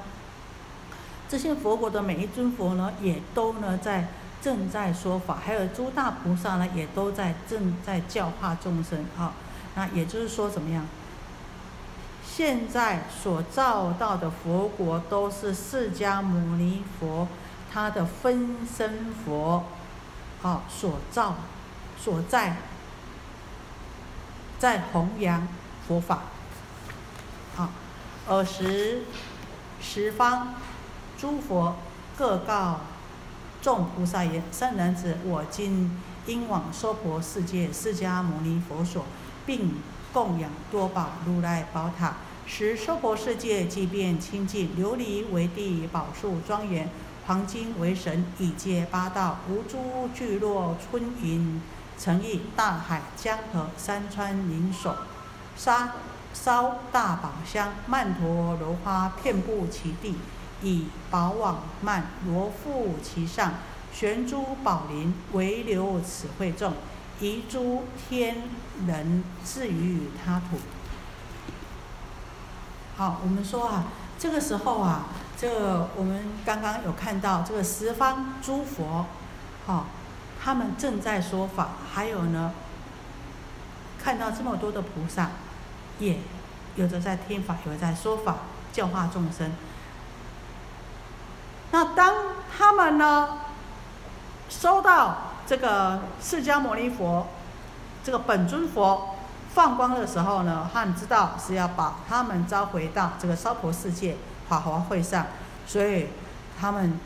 [1.28, 4.08] 这些佛国的每一尊佛呢，也都呢在
[4.42, 9.32] 正在说法，还有诸大菩萨呢，也都在正在教化众生啊。
[9.74, 10.86] 那也就是说怎么样？
[12.26, 17.28] 现在所造到的佛国都是释迦牟尼佛
[17.72, 19.64] 他的分身佛
[20.42, 21.36] 啊所造
[21.98, 22.56] 所在，
[24.58, 25.48] 在弘扬
[25.86, 26.22] 佛法
[27.56, 27.70] 啊，
[28.28, 29.02] 尔时
[29.80, 30.54] 十方。
[31.16, 31.76] 诸佛
[32.18, 32.80] 各告
[33.62, 39.06] 众菩萨言：“善男子，我今应往娑婆世界释迦牟尼佛所，
[39.46, 39.76] 并
[40.12, 46.90] 供养多宝如来宝塔，使娑婆世界即便清净，琉璃为地，宝树庄严，
[47.26, 51.62] 黄金为神，以戒八道，无诸聚落，春云
[51.98, 54.94] 成邑，大海江河，山川林手，
[55.56, 55.92] 沙
[56.32, 60.16] 烧大宝香，曼陀罗花遍布其地。”
[60.62, 63.52] 以宝网幔罗覆其上，
[63.92, 66.72] 悬珠宝林唯留此会众，
[67.20, 68.44] 遗诸天
[68.86, 70.56] 人置于他土。
[72.96, 73.84] 好，我们说啊，
[74.18, 79.04] 这个时候啊，这我们刚刚有看到这个十方诸佛，
[79.66, 79.86] 好，
[80.44, 82.52] 他们正在说法，还有呢，
[83.98, 85.30] 看到这么多的菩萨，
[85.98, 86.18] 也
[86.76, 88.36] 有的在听法，有的在说法，
[88.70, 89.50] 教化众生。
[91.70, 92.14] 那当
[92.54, 93.38] 他们呢
[94.50, 97.26] 收到这个释迦牟尼佛
[98.04, 99.16] 这个本尊佛
[99.54, 105.26] 放光的时候呢，他们知道是要把他们召回到这个娑婆世界法华会上，
[105.66, 106.08] 所以
[106.60, 107.00] 他们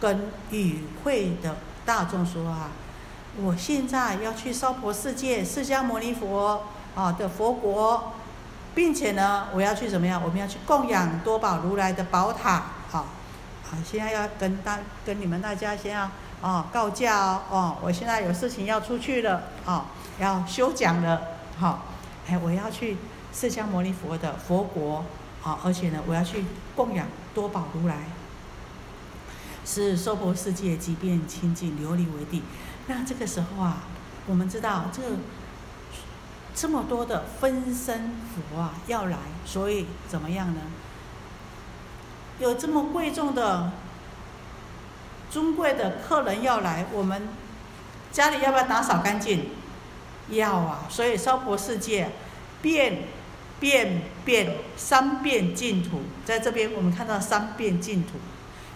[0.00, 2.70] 跟与会的大众说啊，
[3.42, 6.64] 我现在要去娑婆世界，释迦牟尼佛
[6.94, 8.12] 啊的佛国，
[8.74, 10.22] 并且呢，我要去怎么样？
[10.22, 13.06] 我们要去供养多宝如来的宝塔，好，
[13.64, 19.86] 好，现在要跟大跟你们大家先要啊告假哦，哦，我现在有事情要出去了，啊，
[20.18, 21.20] 要休讲了，
[21.58, 21.86] 好，
[22.28, 22.96] 哎，我要去
[23.32, 25.04] 释迦牟尼佛的佛国，
[25.40, 26.44] 好，而且呢，我要去
[26.76, 27.96] 供养多宝如来。
[29.64, 32.42] 使娑婆世界即便清净琉璃为地，
[32.86, 33.84] 那这个时候啊，
[34.26, 35.02] 我们知道这
[36.54, 40.60] 这么多的分身佛啊要来，所以怎么样呢？
[42.38, 43.70] 有这么贵重的、
[45.30, 47.28] 尊贵的客人要来，我们
[48.10, 49.50] 家里要不要打扫干净？
[50.28, 50.86] 要啊！
[50.88, 52.10] 所以娑婆世界
[52.60, 53.04] 变
[53.60, 58.12] 变变三变净土，在这边我们看到三变净土。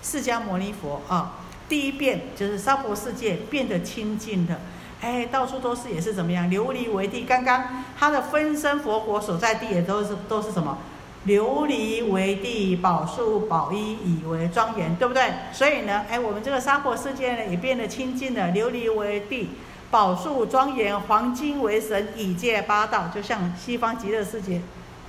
[0.03, 1.35] 释迦牟尼佛啊，
[1.69, 4.61] 第一遍就是娑婆世界变得清净的，
[5.01, 6.49] 哎，到处都是也是怎么样？
[6.49, 7.25] 琉璃为地。
[7.25, 10.79] 刚刚他的分身佛国所在地也都是都是什么？
[11.27, 15.33] 琉璃为地，宝树宝衣以为庄严，对不对？
[15.53, 19.51] 所以呢，哎，我们这个娑婆世界呢也变得清净了，琉璃为地，
[19.91, 24.61] 宝树庄严，黄金为神，以界八道，就像西方极乐世界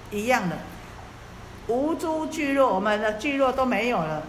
[0.09, 0.57] 一样的，
[1.67, 4.23] 无诸聚落，我们的聚落都没有了。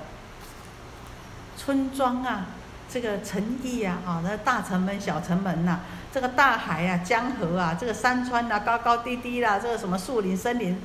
[1.68, 2.46] 村庄啊，
[2.88, 10.80] 这个城邑啊，啊，那大城门、小城门呐，这个大海啊、江河啊，这个山川啊，高高低低啦，这个什么树林、森林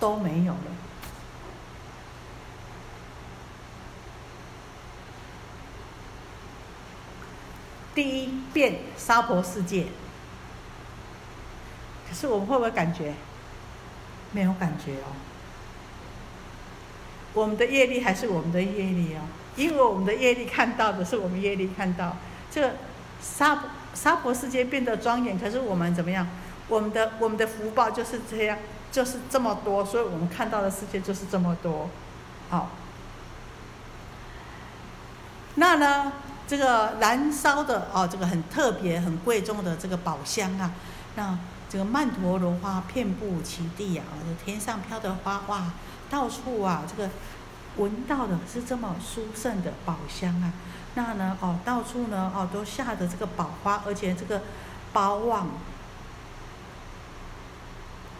[0.00, 0.60] 都没有了。
[7.94, 9.88] 第一遍娑婆世界，
[12.08, 13.12] 可是我们会不会感觉
[14.32, 15.23] 没有感觉哦？
[17.34, 22.16] 我们的业力还是我们的业力啊，因为我们的业力看到的是我们业力看到
[22.50, 22.74] 这个
[23.20, 26.26] 沙沙婆世界变得庄严，可是我们怎么样？
[26.68, 28.56] 我们的我们的福报就是这样，
[28.92, 31.90] 就是这么多，所以我们看到的世界就是这么多。
[32.48, 32.70] 好，
[35.56, 36.12] 那呢，
[36.46, 40.72] 这个燃烧的哦，这个很特别、很贵重的这个宝香啊，
[41.16, 45.72] 那这个曼陀罗花遍布其地啊，这天上飘的花哇。
[46.14, 47.10] 到处啊，这个
[47.76, 50.52] 闻到的是这么殊胜的宝香啊，
[50.94, 54.42] 那呢，哦，到处呢，哦，都下的这个宝花，而且这个
[54.92, 55.48] 宝网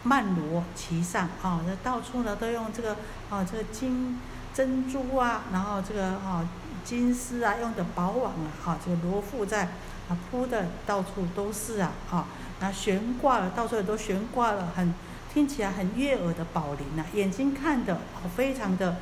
[0.03, 2.97] 曼罗其上啊，那到处呢都用这个
[3.29, 4.19] 啊，这个金
[4.53, 6.45] 珍珠啊，然后这个啊
[6.83, 9.69] 金丝啊，用的宝网啊，啊，这个罗覆在
[10.09, 12.25] 啊铺的到处都是啊，啊，
[12.59, 14.93] 那悬挂了，到处也都悬挂了很。
[15.35, 18.95] 听起来很悦耳的宝林呐，眼睛看的哦，非常的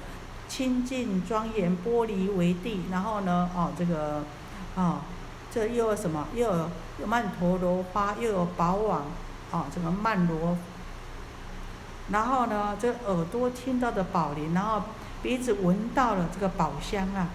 [0.47, 2.81] 清净庄严，玻璃为地。
[2.89, 4.23] 然后呢，哦，这个，
[4.73, 5.01] 哦，
[5.51, 6.27] 这又有什么？
[6.33, 6.71] 又有
[7.05, 9.03] 曼陀罗花，又有宝网，
[9.51, 10.57] 哦，这个曼罗。
[12.09, 14.81] 然后呢，这耳朵听到的宝林，然后
[15.21, 17.29] 鼻子闻到了这个宝香啊。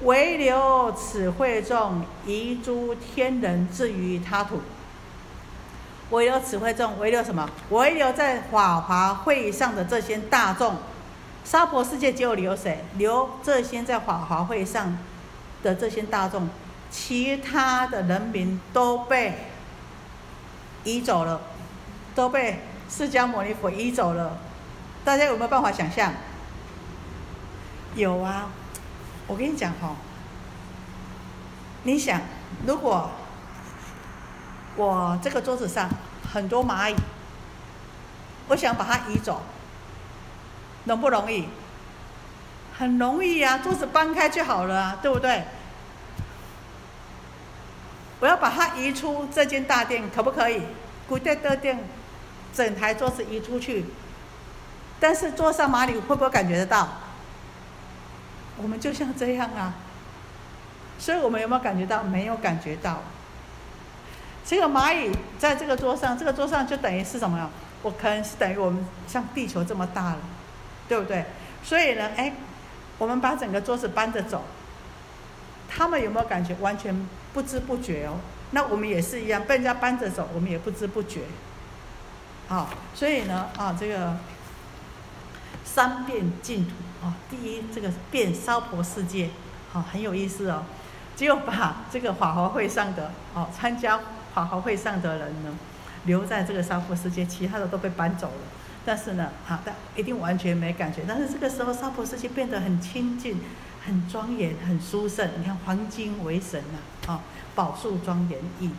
[0.00, 4.62] 唯留此会众，遗诸天人至于他土。
[6.12, 7.48] 唯留此会众，唯留什么？
[7.70, 10.76] 唯留在法华会上的这些大众，
[11.42, 12.84] 娑婆世界只有留谁？
[12.98, 14.98] 留这些在法华会上
[15.62, 16.50] 的这些大众，
[16.90, 19.48] 其他的人民都被
[20.84, 21.40] 移走了，
[22.14, 24.36] 都被释迦牟尼佛移走了。
[25.04, 26.12] 大家有没有办法想象？
[27.94, 28.50] 有啊，
[29.26, 29.96] 我跟你讲哈，
[31.84, 32.20] 你想
[32.66, 33.10] 如果。
[34.76, 35.88] 我这个桌子上
[36.32, 36.94] 很多蚂蚁，
[38.48, 39.42] 我想把它移走，
[40.84, 41.48] 容不容易？
[42.78, 45.44] 很容易呀，桌子搬开就好了啊，对不对？
[48.18, 50.62] 我要把它移出这间大殿，可不可以？
[51.08, 51.78] 古代的店，
[52.54, 53.84] 整台桌子移出去，
[54.98, 56.88] 但是桌上蚂蚁会不会感觉得到？
[58.56, 59.74] 我们就像这样啊，
[60.98, 62.02] 所以我们有没有感觉到？
[62.02, 63.02] 没有感觉到。
[64.44, 67.48] 这个蚂蚁在这个桌上，这个桌上就等于是什么呀？
[67.82, 70.18] 我可能是等于我们像地球这么大了，
[70.88, 71.24] 对不对？
[71.64, 72.32] 所以呢，哎，
[72.98, 74.44] 我们把整个桌子搬着走，
[75.68, 76.54] 他们有没有感觉？
[76.60, 78.18] 完全不知不觉哦。
[78.50, 81.22] 那我们也是一样，被人家搬着走，我们也不知不觉。
[82.48, 84.16] 好，所以呢，啊，这个
[85.64, 86.72] 三变净土
[87.04, 89.30] 啊，第一这个变娑婆世界，
[89.72, 90.64] 好，很有意思哦。
[91.16, 93.98] 只有把这个法华会上的哦参加。
[94.34, 95.50] 法华会上的人呢，
[96.06, 98.42] 留在这个娑婆世界，其他的都被搬走了。
[98.84, 101.02] 但是呢，好，但一定完全没感觉。
[101.06, 103.40] 但是这个时候，娑婆世界变得很清净，
[103.86, 105.28] 很庄严，很殊胜。
[105.38, 107.20] 你看黄金为神呐，啊，
[107.54, 108.70] 宝树庄严意，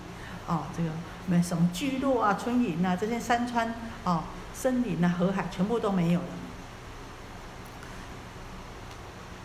[0.46, 0.90] 啊，这个
[1.28, 3.74] 没什么聚落啊、村营啊，这些山川
[4.04, 6.28] 啊、森林啊、河海全部都没有了。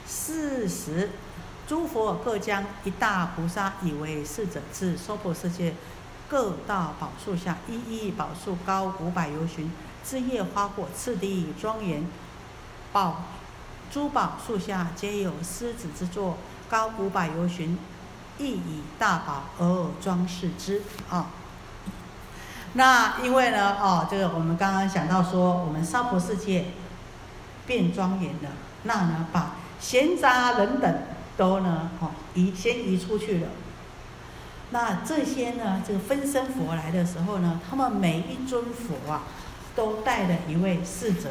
[0.05, 1.11] 四十，
[1.69, 5.75] 诸佛各将一大菩萨以为侍者，至娑婆世界
[6.29, 9.73] 各大宝树下，一一宝树高五百由旬，
[10.05, 12.07] 枝叶花果次第庄严，
[12.93, 13.23] 宝。
[13.91, 16.37] 珠宝树下皆有狮子之座，
[16.69, 17.79] 高五百由旬，
[18.37, 21.31] 亦以大宝而装饰之啊。
[22.75, 26.67] 那因为呢，哦，这个我们刚刚讲到说，我们娑婆世界
[27.67, 28.51] 变庄严了，
[28.83, 31.03] 那呢，把闲杂人等
[31.39, 33.49] 都呢，哦，移先移出去了。
[34.71, 39.23] 那这些呢，这个分身佛来的时候呢，他们每一尊佛啊，
[39.75, 41.31] 都带了一位侍者，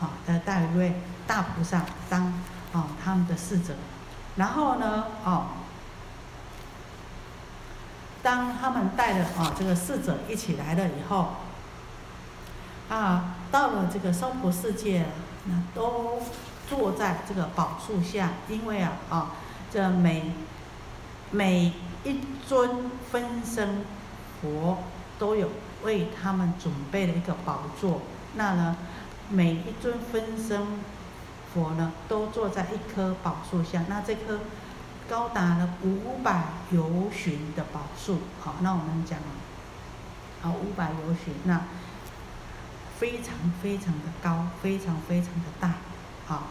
[0.00, 0.94] 啊，带带一位。
[1.28, 2.32] 大菩萨当
[2.72, 3.74] 啊他们的侍者，
[4.36, 5.48] 然后呢哦，
[8.22, 11.34] 当他们带着啊这个侍者一起来了以后，
[12.88, 15.04] 啊到了这个娑婆世界，
[15.44, 16.22] 那都
[16.66, 19.32] 坐在这个宝树下，因为啊啊
[19.70, 20.32] 这每
[21.30, 21.74] 每
[22.04, 23.84] 一尊分身
[24.40, 24.78] 佛
[25.18, 25.50] 都有
[25.84, 28.02] 为他们准备了一个宝座，
[28.34, 28.76] 那呢
[29.30, 30.62] 每一尊分身。
[31.54, 33.82] 佛呢，都坐在一棵宝树下。
[33.88, 34.38] 那这棵
[35.08, 39.18] 高达了五百由旬的宝树，好，那我们讲，
[40.42, 41.62] 好五百由旬，那
[42.98, 45.72] 非常非常的高，非常非常的大，
[46.26, 46.48] 好，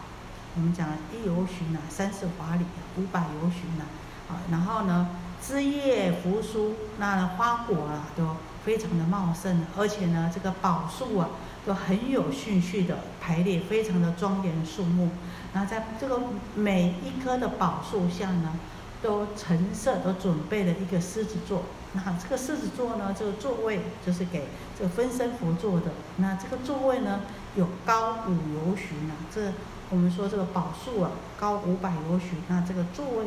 [0.56, 2.64] 我们讲了一由旬呢，三十华里，
[2.96, 3.84] 五百由旬呢，
[4.26, 5.10] 好，然后呢，
[5.42, 11.28] 枝叶扶疏，那花果啊都非常的茂盛，而且呢，这个宝树啊。
[11.66, 15.10] 都很有顺序的排列，非常的庄严肃穆。
[15.52, 16.18] 那在这个
[16.54, 18.54] 每一棵的宝树下呢，
[19.02, 21.64] 都陈设都准备了一个狮子座。
[21.92, 24.46] 那这个狮子座呢，这个座位就是给
[24.78, 25.90] 这个分身佛坐的。
[26.16, 27.20] 那这个座位呢，
[27.54, 29.12] 有高五由旬啊。
[29.34, 29.52] 这
[29.90, 32.30] 我们说这个宝树啊，高五百由旬。
[32.48, 33.26] 那这个座位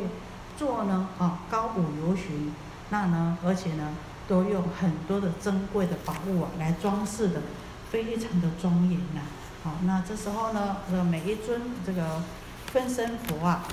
[0.62, 2.54] 座呢，啊，高五由旬。
[2.92, 3.90] 那呢，而且呢，
[4.28, 7.42] 都用很多的珍贵的宝物啊来装饰的。
[7.90, 9.20] 非常的庄严呐，
[9.66, 12.24] 好，那这时候呢，呃，每一尊这个
[12.68, 13.66] 分身佛啊，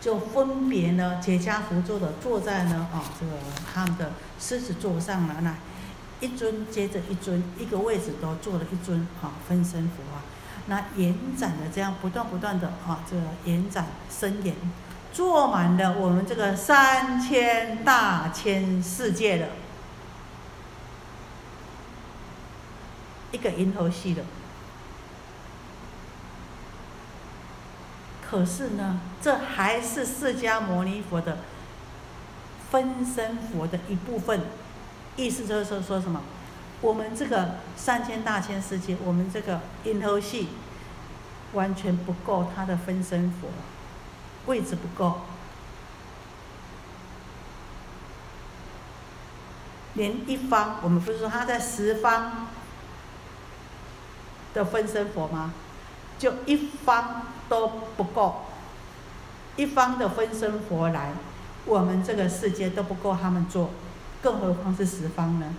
[0.00, 3.32] 就分别呢结跏趺坐的坐在呢啊这个
[3.74, 5.56] 他们的狮子座上了，那
[6.20, 10.22] 一尊接着一尊，一个位置都坐了一尊啊分身佛啊，
[10.66, 14.54] 那延展的这样不断不断的啊这个延展伸延，
[15.12, 19.48] 坐满了我们这个三千大千世界的。
[23.30, 24.24] 一个银河系的，
[28.28, 31.36] 可是呢，这还是释迦牟尼佛的
[32.70, 34.40] 分身佛的一部分。
[35.14, 36.22] 意思就是说，说什么？
[36.80, 40.48] 我们这个三千大千世界，我们这个银河系
[41.52, 43.48] 完全不够他的分身佛，
[44.48, 45.20] 位置不够，
[49.94, 52.48] 连一方，我们不是说他在十方。
[54.54, 55.52] 的分身佛吗？
[56.18, 58.46] 就一方都不够，
[59.56, 61.12] 一方的分身佛来，
[61.66, 63.70] 我们这个世界都不够他们做，
[64.22, 65.54] 更何况是十方呢？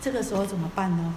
[0.00, 1.14] 这个时候怎么办呢？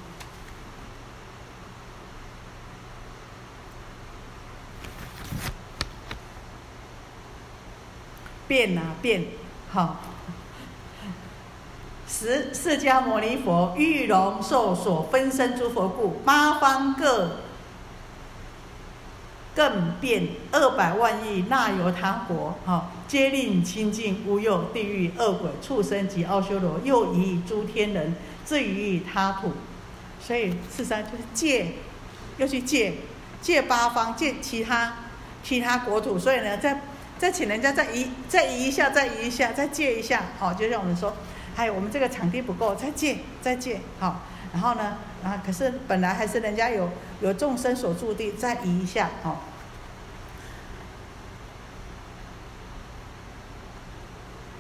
[8.50, 9.28] 变啊变，
[9.72, 10.02] 好。
[12.12, 17.38] 十释迦牟尼佛玉龙受所分身诸佛故，八方各
[19.56, 29.54] 更变二百万亿那由他国，哈，皆令清净无有地狱恶鬼畜生及奥修罗，又以诸天人至于他土。
[30.20, 31.74] 所以四三就是借，
[32.38, 32.96] 又去借
[33.40, 34.94] 借八方借其他
[35.44, 36.82] 其他国土，所以呢，在
[37.20, 41.14] 再请人家再移再移一下，再移一下，再借一下，好，就像我们说。
[41.56, 44.22] 还有我们这个场地不够，再借再借，好，
[44.54, 46.90] 然后呢，啊，可是本来还是人家有
[47.20, 49.42] 有众生所住地，再移一下，好。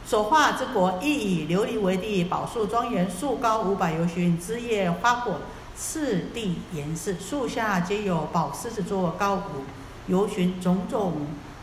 [0.05, 5.39] 所化之国亦以琉璃为地，宝树庄严，树高五百由旬，枝叶花果
[5.78, 9.64] 次第严饰，树下皆有宝狮子座，高五
[10.07, 11.14] 由旬，种种。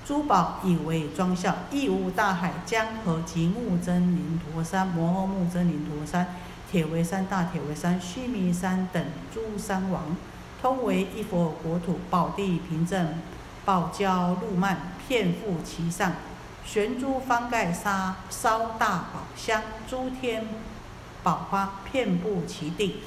[0.07, 6.37] 珠宝以为装效，亦无大海、江河及木真林陀山、摩诃木真林陀山、
[6.71, 9.05] 铁围山、大铁围山、须弥山等
[9.35, 10.17] 诸山王，
[10.63, 13.15] 通为一佛国土，宝地平正，
[13.65, 14.79] 宝交路曼，
[15.09, 16.13] 遍覆其上。
[16.65, 20.47] 悬珠方盖沙烧大宝香，诸天
[21.25, 23.03] 宝花遍布其地。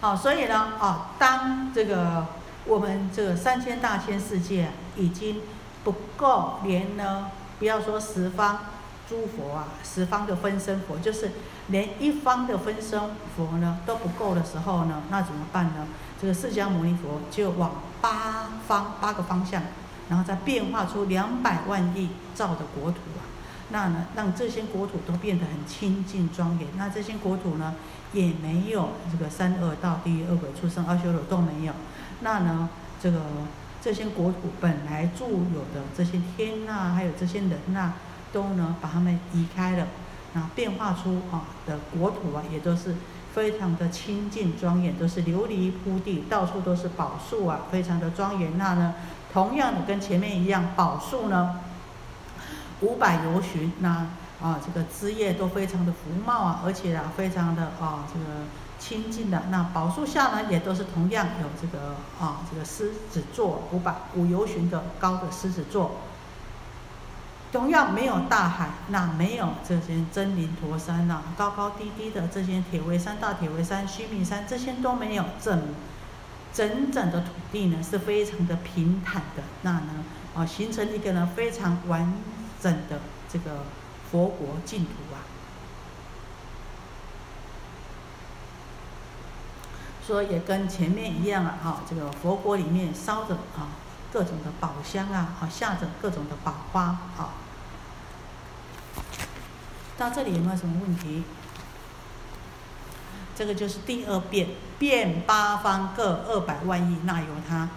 [0.00, 2.26] 好，所以呢，啊，当这个
[2.66, 5.40] 我们这个三千大千世界已经
[5.82, 8.60] 不够，连呢，不要说十方
[9.08, 11.32] 诸佛啊，十方的分身佛，就是
[11.68, 13.00] 连一方的分身
[13.36, 15.86] 佛呢都不够的时候呢，那怎么办呢？
[16.20, 19.62] 这个释迦牟尼佛就往八方八个方向。
[20.06, 23.24] 然后再变化出两百万亿兆的国土啊，
[23.70, 26.68] 那呢，让这些国土都变得很清净庄严。
[26.76, 27.74] 那这些国土呢，
[28.12, 31.72] 也没有这个三恶道、地狱、恶鬼、畜生、阿修罗都没有。
[32.24, 32.68] 那呢，
[32.98, 33.20] 这个
[33.82, 37.92] 这些国土本来住有的这些天呐，还有这些人呐，
[38.32, 39.86] 都呢把他们移开了，
[40.32, 42.94] 那变化出啊的国土啊，也都是
[43.34, 48.56] 非常的清净庄严，都是琉璃铺地，到处都是宝树啊，非常的庄严。
[48.56, 48.94] 那呢？
[49.30, 51.58] 同样的，跟前面一样，宝树呢，
[52.80, 54.06] 五百由旬，那
[54.40, 58.24] 啊，这个枝叶都非常的浮茂啊，而且啊，非常的啊，这个
[58.84, 59.44] 清净的。
[59.50, 65.92] 那宝树下呢，也都是同样有这个啊，这个狮子座五百五由旬的高的狮子座。
[67.50, 75.62] 同样没有大海，那没有这些真灵陀山呐，高高低低的这些铁围山、大铁围山、须弥山，这些都没有整。
[76.52, 80.04] 整整的土地呢是非常的平坦的，那呢，
[80.36, 82.12] 啊，形成一个呢非常完
[82.60, 83.64] 整的这个
[84.10, 85.18] 佛国净土啊。
[90.06, 93.68] 说也跟前面一样了，哈，这个佛国里面烧着啊
[94.12, 96.82] 各种的宝香啊，啊下着各种的宝花
[97.16, 97.34] 啊。
[99.96, 101.24] 到这里有没有什么问题？
[103.34, 104.48] 这个就是第二遍，
[104.78, 107.68] 遍八方各二百万亿，那由他。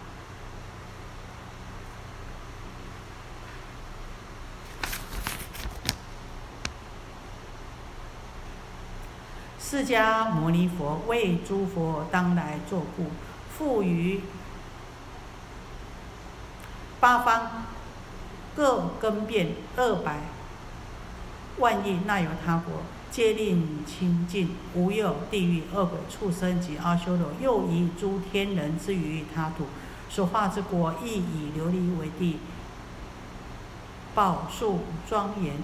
[9.70, 13.07] 释迦牟尼佛为诸佛当来作故，
[13.51, 14.22] 复于
[17.01, 17.65] 八方
[18.55, 20.22] 各更变二百
[21.57, 22.76] 万亿，那由他国。
[23.11, 29.65] 皆令清净，无有地狱、恶鬼、畜生及阿修罗，又以诸天人之于他土，
[30.09, 32.39] 所化之国亦以琉璃为地，
[34.15, 35.55] 宝树庄严，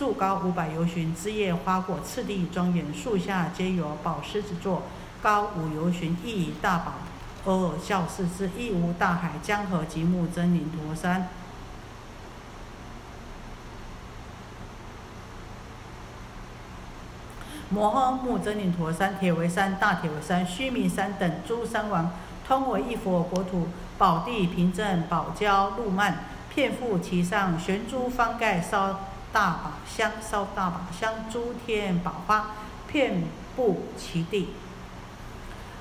[0.00, 2.86] 树高五百由旬，枝叶花果，次第庄严。
[2.94, 4.84] 树下皆有宝狮子座，
[5.20, 6.92] 高五由旬，亦以大宝
[7.44, 11.28] 阿耨教示之，亦无大海、江河及木真林陀山。
[17.68, 22.10] 摩诃目真林陀山、铁围山、大铁围山、须弥山等诸山王，
[22.48, 26.24] 通为一佛国土，宝地平正，宝交路曼，
[26.54, 28.98] 遍覆其上，悬珠方盖，烧
[29.32, 32.50] 大宝香，烧大宝香，诸天宝花
[32.90, 33.24] 遍
[33.56, 34.54] 布其地。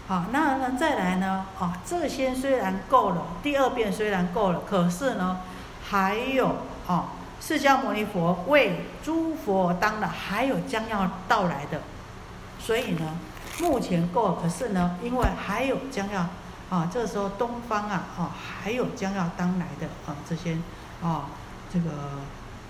[0.07, 1.45] 好，那那再来呢？
[1.59, 5.41] 哦，这些虽然够了，第二遍虽然够了，可是呢，
[5.87, 6.55] 还有
[6.87, 7.05] 哦。
[7.41, 11.79] 释迦牟尼佛为诸佛当了，还有将要到来的，
[12.59, 13.17] 所以呢，
[13.61, 16.27] 目前够，可是呢，因为还有将要
[16.69, 20.57] 啊，这时候东方啊，哦，还有将要当来的啊，这些
[21.01, 21.27] 啊，
[21.71, 21.91] 这个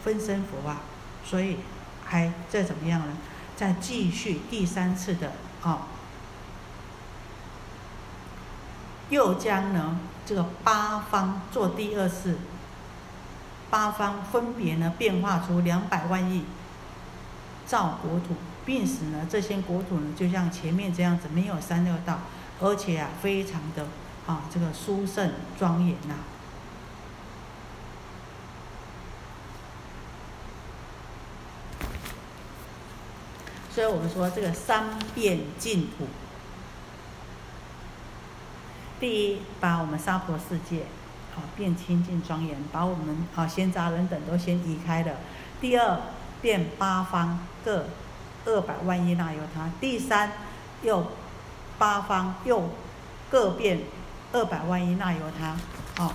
[0.04, 0.82] 分身佛啊，
[1.24, 1.58] 所以
[2.06, 3.18] 还再怎么样呢？
[3.56, 5.88] 再继续第三次的啊，
[9.10, 12.38] 又将呢这个八方做第二次。
[13.70, 16.44] 八方分别呢变化出两百万亿
[17.68, 18.36] 造国土，
[18.66, 22.20] 并使呢这些国土呢就像前面这样子没有三六道，
[22.60, 23.86] 而且啊非常的
[24.26, 26.16] 啊这个殊胜庄严呐。
[33.74, 36.08] 所以我们说这个三变净土，
[39.00, 40.86] 第一把我们娑婆世界
[41.36, 41.44] 好。
[41.56, 45.18] 变清净庄严，把我们啊闲杂人等都先移开了。
[45.60, 46.00] 第二，
[46.42, 47.86] 变八方各
[48.46, 49.70] 二百万亿那由他。
[49.82, 50.32] 第三，
[50.82, 51.12] 又
[51.78, 52.70] 八方又
[53.30, 53.82] 各变
[54.32, 55.58] 二百万亿那由他。
[55.98, 56.14] 好，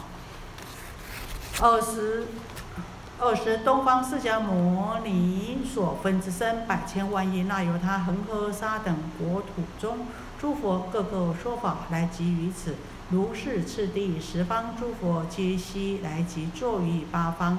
[1.61, 2.27] 二十
[3.21, 10.09] 二十东方释迦牟尼所分之身百千万亿那由他恒河沙等国土中，
[10.41, 12.75] 诸佛各个说法来集于此。
[13.11, 17.59] 如是次第，十方诸佛皆悉来集坐于八方，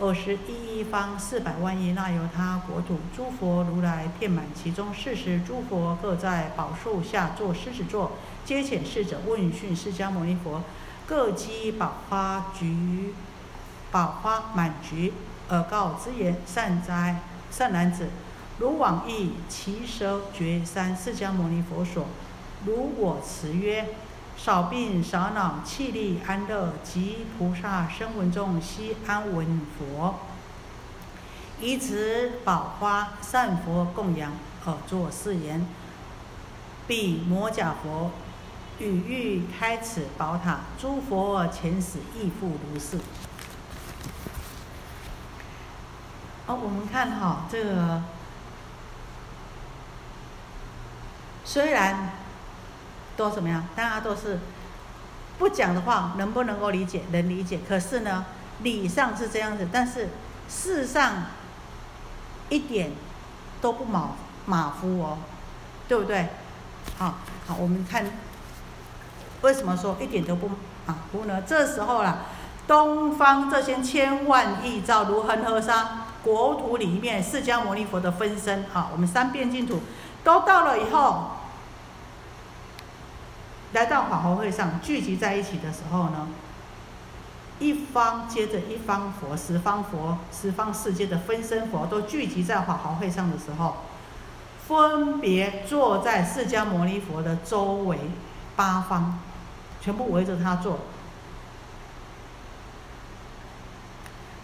[0.00, 4.92] 二十一方四百万亿那由他国土，诸佛如来遍满其中。
[4.92, 8.12] 四十诸佛各在宝树下坐狮子座，
[8.44, 10.62] 皆遣侍者问讯释迦牟尼佛：
[11.06, 13.14] 各积宝花菊，
[13.96, 15.14] 宝花满菊，
[15.48, 18.10] 而告之言：善哉，善男子，
[18.58, 22.04] 如往诣其舍觉山释迦牟尼佛所，
[22.66, 23.94] 如我辞曰：
[24.36, 30.16] 少病少恼，气力安乐，及菩萨声闻众悉安闻佛。
[31.58, 34.30] 以此宝花善佛供养，
[34.66, 35.66] 而作是言：
[36.86, 38.10] 彼摩甲佛
[38.78, 42.98] 与欲开此宝塔，诸佛前使亦复如是。
[46.46, 48.02] 哦，我们看哈，这个
[51.44, 52.10] 虽然
[53.16, 54.40] 都怎么样，大家都是
[55.38, 57.02] 不讲的话，能不能够理解？
[57.10, 57.60] 能理解。
[57.68, 58.24] 可是呢，
[58.60, 60.10] 理上是这样子，但是
[60.48, 61.26] 事上。
[62.48, 62.92] 一点
[63.60, 64.10] 都不马
[64.44, 65.18] 马虎哦，
[65.88, 66.28] 对不对？
[66.96, 68.08] 好，好，我们看
[69.40, 70.48] 为什么说一点都不
[70.86, 71.42] 马虎呢？
[71.42, 72.18] 这时候啦，
[72.68, 79.80] 东方这些千万亿兆如恒河沙国土里面，释迦牟尼佛的分身啊，我们三遍净土
[80.24, 81.30] 都到了以后，
[83.72, 86.26] 来到法会上聚集在一起的时候呢？
[87.60, 93.76] 一方接着一方佛，十方佛、十方世界的分身佛都聚集在法会上的时候，
[94.66, 98.00] 分别坐在释迦牟尼佛的周围
[98.56, 99.20] 八方，
[99.80, 100.80] 全部围着他坐。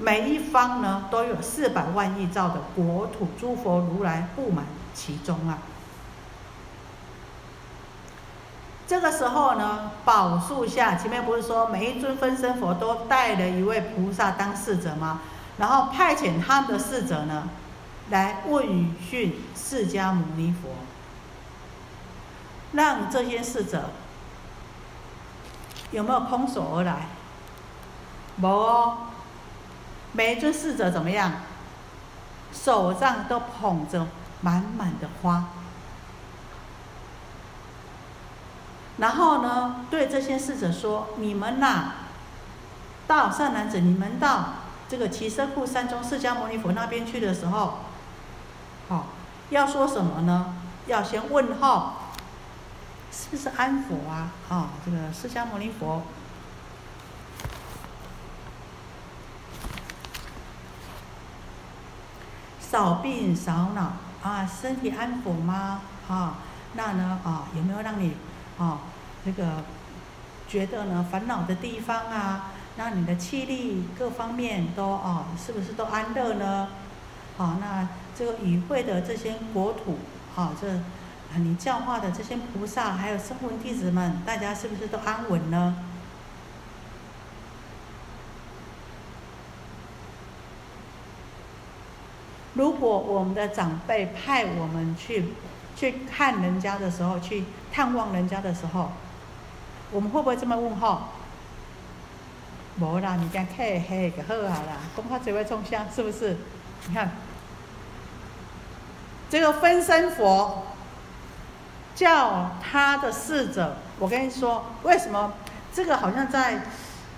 [0.03, 5.59] 每一方呢，都有四百万亿兆的国土诸佛如来布满其中啊。
[8.89, 15.21] 这个时候呢，宝树下前面不是说每一尊分身佛都带了一位菩萨当侍者吗？
[15.59, 17.49] 然后派遣他们的侍者呢，
[18.11, 20.71] 来问讯释迦牟尼佛，
[22.73, 23.91] 让这些侍者
[25.93, 27.07] 有没有空手而来？
[28.37, 28.99] 没哦，
[30.13, 31.33] 每一尊侍者怎么样？
[32.53, 34.07] 手上都捧着
[34.43, 35.47] 满满的花。
[38.99, 41.93] 然后呢，对这些侍者说：“你们呐，
[43.07, 44.51] 到善男子，你们到
[44.87, 47.79] 这个奇舍库山中释迦牟尼佛那边去的时候，
[48.91, 49.07] 好，
[49.49, 50.55] 要说什么呢？
[50.87, 51.93] 要先问候，
[53.11, 54.31] 是不是安佛啊？
[54.51, 56.03] 啊，这个释迦牟尼佛，
[62.73, 63.93] 少病少恼
[64.23, 65.83] 啊，身体安抚吗？
[66.09, 66.37] 啊，
[66.73, 68.15] 那呢啊，有没有让你？”
[68.59, 68.79] 啊，
[69.23, 69.63] 这个
[70.49, 72.47] 觉得呢烦恼的地方啊，
[72.77, 76.69] 那你的气力各方面都啊，是不是都安乐呢？
[77.37, 79.99] 好，那这个与会的这些国土，
[80.35, 80.67] 好，这
[81.37, 85.77] 你教化的这些菩萨，还有声闻弟子们，大家是不是都安稳呢？
[92.55, 95.33] 如果我们的长辈派我们去。
[95.75, 98.93] 去看人家的时候，去探望人家的时候，
[99.91, 101.01] 我们会不会这么问候？
[102.79, 106.37] 无啦，你讲嘿嘿就好啊啦，恐怕只会冲香，是不是？
[106.87, 107.13] 你看，
[109.31, 110.63] 这个分身佛
[111.97, 115.33] 叫他的侍者，我跟你说，为什么
[115.73, 116.57] 这个好像在《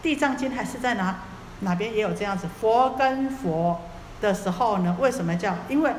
[0.00, 1.16] 地藏经》还是在哪
[1.60, 2.46] 哪边也有这样子？
[2.60, 3.80] 佛跟佛
[4.24, 4.96] 的时候呢？
[4.98, 5.54] 为什么叫？
[5.68, 5.94] 因为。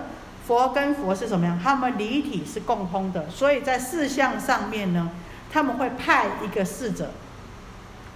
[0.47, 1.59] 佛跟佛是什么样？
[1.59, 5.09] 他们离体是共通的，所以在事相上面呢，
[5.51, 7.09] 他们会派一个侍者，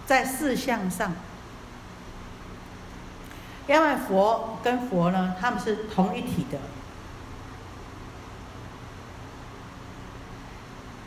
[0.06, 1.12] 在事相上，
[3.66, 6.60] 因为佛跟佛呢，他们是同一体的，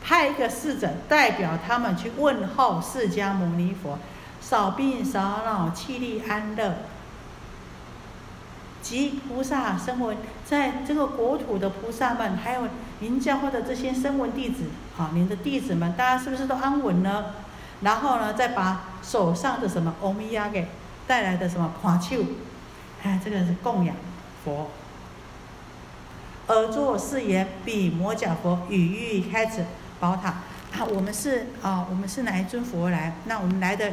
[0.03, 3.97] 派一个侍者代表他们去问候释迦牟尼佛，
[4.41, 6.79] 少病少恼，气力安乐。
[8.83, 12.69] 及菩萨声闻，在这个国土的菩萨们，还有
[12.99, 14.65] 您教化的这些声闻弟子，
[14.99, 17.27] 啊，您的弟子们，大家是不是都安稳呢？
[17.81, 20.69] 然后呢，再把手上的什么欧米亚给
[21.07, 22.19] 带来的什么花球，
[23.03, 23.95] 哎，这个是供养
[24.45, 24.71] 佛。
[26.49, 29.65] 而作誓言，比摩甲佛与欲开始
[30.01, 30.29] 宝塔。
[30.73, 33.15] 啊，我们是啊，我们是哪一尊佛来？
[33.27, 33.93] 那我们来的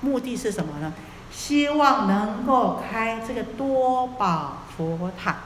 [0.00, 0.92] 目的是什么呢？
[1.30, 5.36] 希望能够开这个多宝佛塔，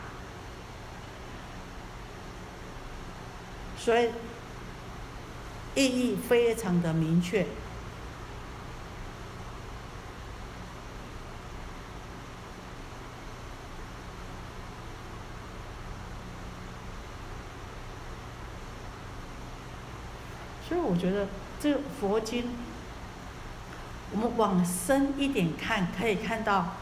[3.78, 4.10] 所以
[5.74, 7.46] 意义非常的明确。
[20.68, 21.28] 所以我觉得
[21.60, 22.46] 这个佛经
[24.12, 26.74] 我们往深一点看，可以看到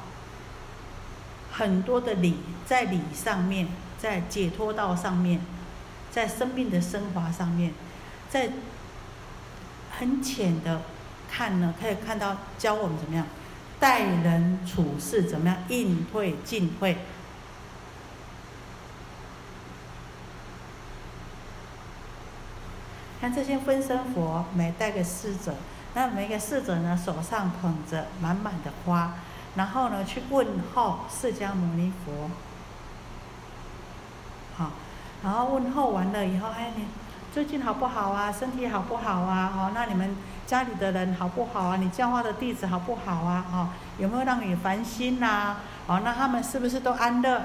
[1.52, 3.68] 很多的理，在理上面，
[3.98, 5.40] 在解脱道上面，
[6.10, 7.72] 在生命的升华上面，
[8.28, 8.50] 在
[9.98, 10.82] 很浅的
[11.30, 13.26] 看呢，可以看到教我们怎么样
[13.78, 16.96] 待人处事，怎么样应对进退。
[23.20, 25.54] 看这些分身佛，每带个侍者，
[25.94, 29.14] 那每个侍者呢，手上捧着满满的花，
[29.56, 32.30] 然后呢，去问候释迦牟尼佛。
[34.56, 34.70] 好，
[35.24, 36.84] 然后问候完了以后，哎，你
[37.34, 38.30] 最近好不好啊？
[38.30, 39.52] 身体好不好啊？
[39.56, 40.16] 哦，那你们
[40.46, 41.76] 家里的人好不好啊？
[41.76, 43.44] 你教化的弟子好不好啊？
[43.52, 43.68] 哦，
[43.98, 45.56] 有没有让你烦心呐？
[45.88, 47.42] 哦，那他们是不是都安乐？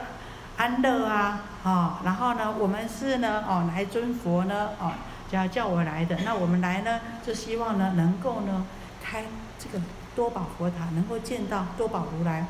[0.57, 1.41] 安乐啊？
[1.63, 4.69] 哦，然后呢，我们是呢，哦，来尊佛呢？
[4.79, 4.91] 哦。
[5.31, 8.65] 家叫我来的，那我们来呢，就希望呢，能够呢，
[9.03, 9.25] 开
[9.57, 9.83] 这个
[10.15, 12.45] 多宝佛塔，能够见到多宝如来。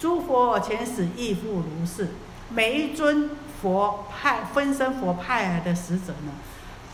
[0.00, 2.10] 诸佛前世亦复如是，
[2.48, 6.32] 每一尊佛派分身佛派来的使者呢，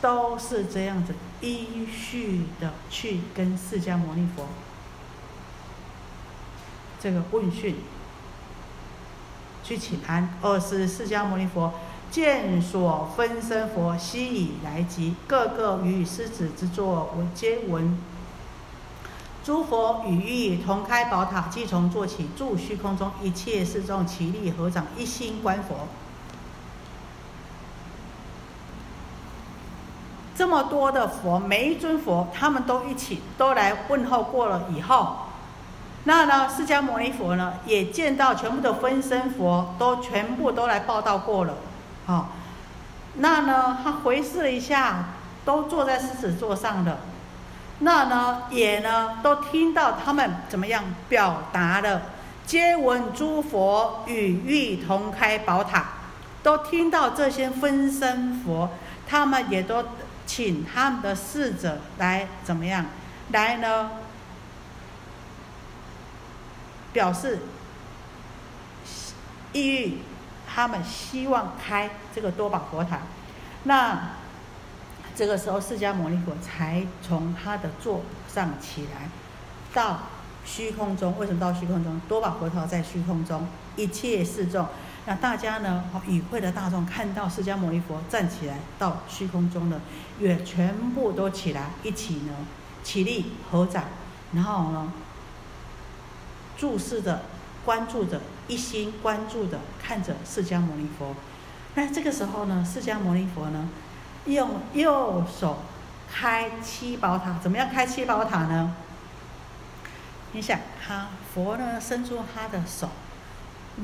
[0.00, 4.46] 都是这样子依序的去跟释迦牟尼佛
[7.00, 7.76] 这个问讯，
[9.62, 10.34] 去请安。
[10.42, 11.72] 二是释迦牟尼佛。
[12.10, 17.96] 见所分身佛悉以来集，各个与狮子之作，我皆闻。
[19.44, 25.86] 诸佛与欲同开宝塔，即从坐起，住虚空中，一切世众齐力合掌，一心观佛。
[30.34, 35.16] 这么多的佛，每一尊佛，他们都一起都来问候过了以后，
[36.04, 41.54] 那呢，释迦牟尼佛呢，也见到全部的分身佛都全部都来报道过了。
[42.10, 42.30] 好，
[43.14, 43.78] 那呢？
[43.84, 45.10] 他回视了一下，
[45.44, 46.98] 都坐在狮子座上的，
[47.78, 52.02] 那呢也呢都听到他们怎么样表达了，
[52.44, 55.84] 皆闻诸佛与玉同开宝塔，
[56.42, 58.70] 都听到这些分身佛，
[59.06, 59.84] 他们也都
[60.26, 62.86] 请他们的侍者来怎么样，
[63.30, 63.88] 来呢
[66.92, 67.38] 表示
[69.52, 69.98] 意欲。
[70.52, 72.98] 他们希望开这个多宝佛塔，
[73.64, 74.10] 那
[75.14, 79.08] 这个时候释迦牟尼佛才从他的座上起来，
[79.72, 80.00] 到
[80.44, 81.16] 虚空中。
[81.18, 82.00] 为什么到虚空中？
[82.08, 83.46] 多宝佛塔在虚空中，
[83.76, 84.66] 一切示众。
[85.06, 85.84] 那大家呢？
[86.06, 89.80] 与会的大众看到释迦牟尼佛站起来到虚空中了，
[90.18, 92.34] 也全部都起来，一起呢
[92.82, 93.84] 起立合掌，
[94.32, 94.92] 然后呢
[96.56, 97.22] 注视着。
[97.64, 101.14] 关注着，一心关注的看着释迦牟尼佛。
[101.74, 103.68] 那这个时候呢，释迦牟尼佛呢，
[104.26, 105.58] 用右手
[106.12, 107.38] 开七宝塔。
[107.42, 108.74] 怎么样开七宝塔呢？
[110.32, 112.88] 你想，他佛呢伸出他的手，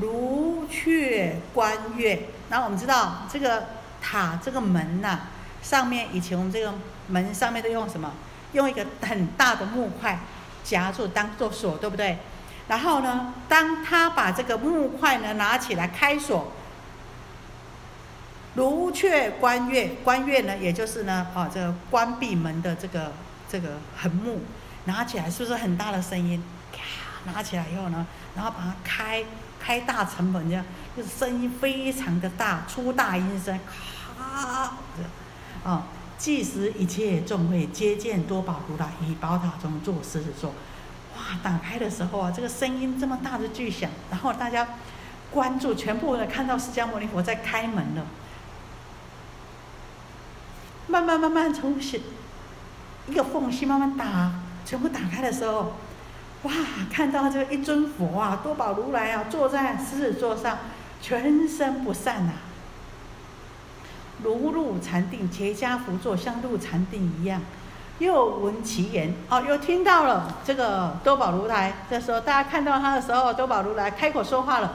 [0.01, 2.29] 如雀观月。
[2.49, 3.67] 那我们知道这个
[4.01, 5.21] 塔这个门呐，
[5.63, 6.73] 上面以前我们这个
[7.09, 8.13] 门上面都用什么？
[8.53, 10.21] 用一个很大的木块
[10.65, 12.19] 夹住当做锁，对不对？
[12.69, 16.51] 然后呢，当他把这个木块呢拿起来开锁，
[18.55, 23.13] 如雀观月，观月呢，也就是呢，哦，这个关闭门的这个
[23.49, 24.41] 这个横木，
[24.87, 26.43] 拿起来是不是很大的声音？
[26.73, 28.05] 咔，拿起来以后呢，
[28.35, 29.23] 然后把它开
[29.61, 30.65] 开大成本这样，
[30.97, 33.57] 就是声音非常的大，出大音声，
[34.19, 34.73] 咔，
[35.65, 35.87] 啊，
[36.19, 40.53] 即时一切众会皆见多宝如来以宝塔中坐狮子座。
[41.43, 44.67] 打开的时候啊，这个声音这么大的巨响，然后大家
[45.31, 48.07] 关注，全部看到释迦牟尼佛在开门了。
[50.89, 51.77] 慢慢慢慢从
[53.09, 54.33] 一个缝隙慢慢打，
[54.65, 55.75] 全部打开的时候，
[56.43, 56.53] 哇！
[56.93, 60.59] 看到这个一尊佛啊，多宝如来啊，坐在狮子座上，
[61.03, 62.33] 全身不散呐，
[64.23, 67.43] 如入禅定，结跏趺坐，像入禅定一样。
[67.99, 71.73] 又闻其言，哦，又听到了这个多宝如来。
[71.89, 74.75] 这时候大家看到他的时候，多宝如来开口说话了：“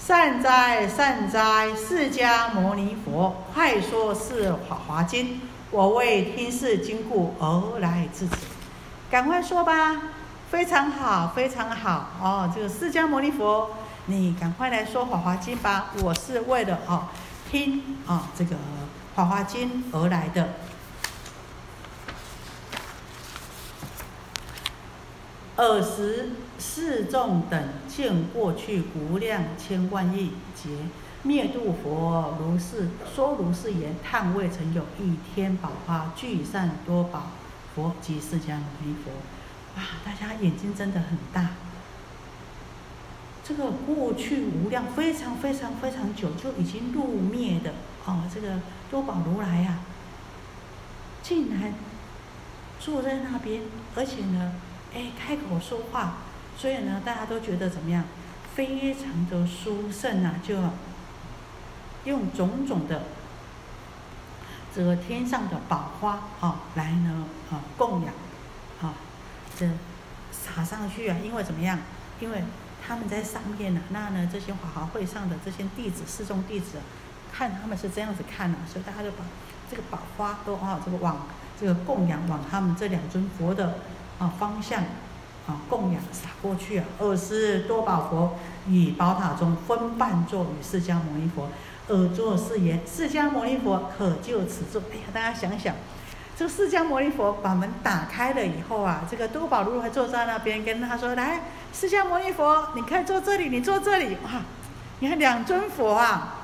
[0.00, 5.38] 善哉善哉，释迦牟尼佛，快说是华华经。
[5.70, 8.36] 我为听是经故而来至此，
[9.10, 10.00] 赶快说吧。
[10.50, 12.06] 非常好，非常好。
[12.22, 13.70] 哦，这个释迦牟尼佛，
[14.06, 15.90] 你赶快来说华华经吧。
[16.02, 17.04] 我是为了哦
[17.50, 18.56] 听啊这个
[19.14, 20.48] 华华经而来的。”
[25.56, 30.70] 尔时，世众等见过去无量千万亿劫
[31.22, 37.30] 灭度佛如是说如是言，叹未曾有一天宝花聚散多宝
[37.74, 39.10] 佛及释迦牟尼佛。
[39.78, 41.50] 啊，大家眼睛真的很大。
[43.44, 47.72] 这个过去无量非常非常非常久就已经入灭的
[48.06, 49.80] 哦，这个多宝如来呀，
[51.22, 51.74] 竟然
[52.78, 53.62] 坐在那边，
[53.94, 54.52] 而且呢，
[54.94, 56.18] 哎，开口说话，
[56.56, 58.04] 所以呢，大家都觉得怎么样？
[58.54, 60.34] 非常的殊胜啊！
[60.46, 60.54] 就
[62.04, 63.04] 用种种的
[64.74, 68.12] 这个天上的宝花啊，来呢啊供养
[68.82, 68.92] 啊，
[69.58, 69.66] 这
[70.30, 71.78] 撒上去啊，因为怎么样？
[72.20, 72.44] 因为
[72.86, 76.76] 他们在上面呢，那呢，这些法华会上的这些弟子、四众弟子，
[77.32, 79.24] 看他们是这样子看的，所以大家就把
[79.70, 81.26] 这个宝花都啊，这个往
[81.58, 83.78] 这个供养往他们这两尊佛的
[84.22, 84.82] 啊方向
[85.46, 86.84] 啊供养撒过去啊。
[86.98, 91.48] 二是多宝佛以宝塔中分半座与释迦牟尼佛，
[91.88, 94.82] 而作是言：释迦牟尼佛可就此座。
[94.92, 95.74] 哎呀，大家想想。
[96.34, 101.42] 这个释迦牟尼佛把门打开了以后啊，这个多宝如来坐在那边，跟他说：“来，
[101.74, 104.16] 释迦牟尼佛，你可以坐这里，你坐这里。
[104.24, 104.40] 哇，
[105.00, 106.38] 你看两尊佛啊。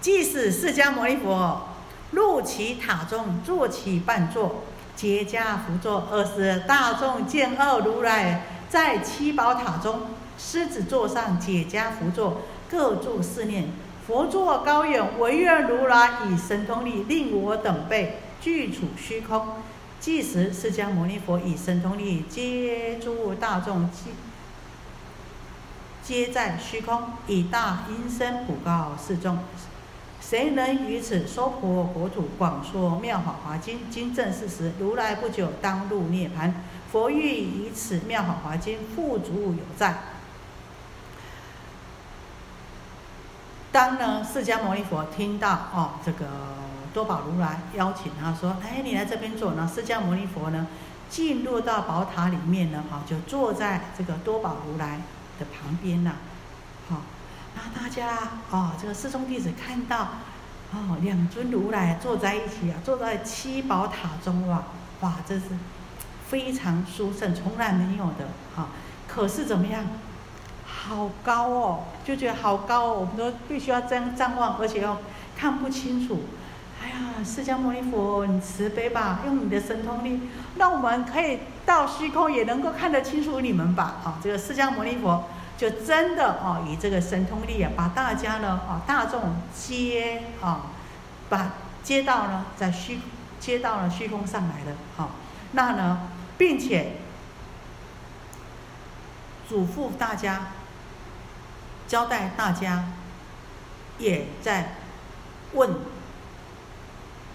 [0.00, 1.68] 即使释迦牟尼佛
[2.10, 4.64] 入其塔中，坐其半座，
[4.96, 5.38] 结跏
[5.68, 6.08] 趺坐。
[6.10, 10.00] 二是大众见二如来在七宝塔中，
[10.36, 13.68] 狮子座上解跏趺坐，各住四念。
[14.06, 19.48] 佛座高远，唯愿如来以神通力令我等辈。”具处虚空，
[19.98, 24.10] 即时释迦牟尼佛以神通力接诸大众，皆
[26.02, 29.38] 皆在虚空，以大音声普告示众：
[30.28, 33.88] 谁能于此娑婆国土广说妙法华经？
[33.88, 36.64] 经正是时，如来不久当入涅盘。
[36.90, 39.98] 佛欲以此妙法华经付诸有在。
[43.70, 46.26] 当呢，释迦牟尼佛听到哦，这个。
[46.92, 50.66] 多宝如来邀请他说：“哎，你来这边坐呢。”释迦牟尼佛呢，
[51.10, 55.02] 进入到宝塔里面呢，哈，就坐在这个多宝如来
[55.38, 56.12] 的旁边呐，
[57.74, 58.18] 大家
[58.50, 60.08] 哦，这个四众弟子看到
[60.72, 64.64] 哦，两尊如来坐在一起啊，坐在七宝塔中哇，
[65.00, 65.44] 哇，这是
[66.28, 68.68] 非常殊胜，从来没有的哈。
[69.08, 69.84] 可是怎么样？
[70.66, 74.98] 好高哦，就觉得好高，哦，我们都必须要这样张望，而且要
[75.36, 76.24] 看不清楚。
[76.82, 80.20] 哎呀，释迦牟尼佛，你慈悲吧，用你的神通力，
[80.56, 83.96] 让我们可以到虚空也能够看得清楚你们吧。
[84.04, 85.24] 啊，这个释迦牟尼佛
[85.56, 90.66] 就真的哦，以这个神通力啊，把大家呢哦大众接啊，
[91.28, 91.52] 把
[91.82, 93.00] 接到呢在虚
[93.40, 94.72] 接到了虚空上来的。
[94.96, 95.10] 好，
[95.52, 96.96] 那呢，并且
[99.48, 100.48] 嘱咐大家，
[101.86, 102.84] 交代大家，
[103.98, 104.74] 也在
[105.52, 105.74] 问。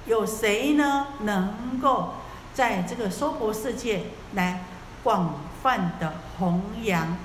[0.07, 1.07] 有谁呢？
[1.21, 2.15] 能够
[2.55, 4.63] 在这个娑婆世界来
[5.03, 7.17] 广泛的弘扬、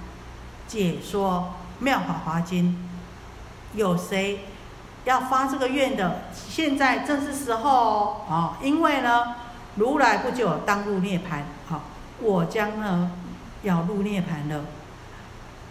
[0.67, 1.55] 解说
[1.85, 2.77] 《妙法华经》？
[3.79, 4.41] 有谁
[5.05, 6.23] 要发这个愿的？
[6.35, 8.55] 现在正是时候哦！
[8.63, 9.35] 因为呢，
[9.77, 11.83] 如来不久当入涅盘，好，
[12.21, 13.13] 我将呢
[13.63, 14.65] 要入涅盘了。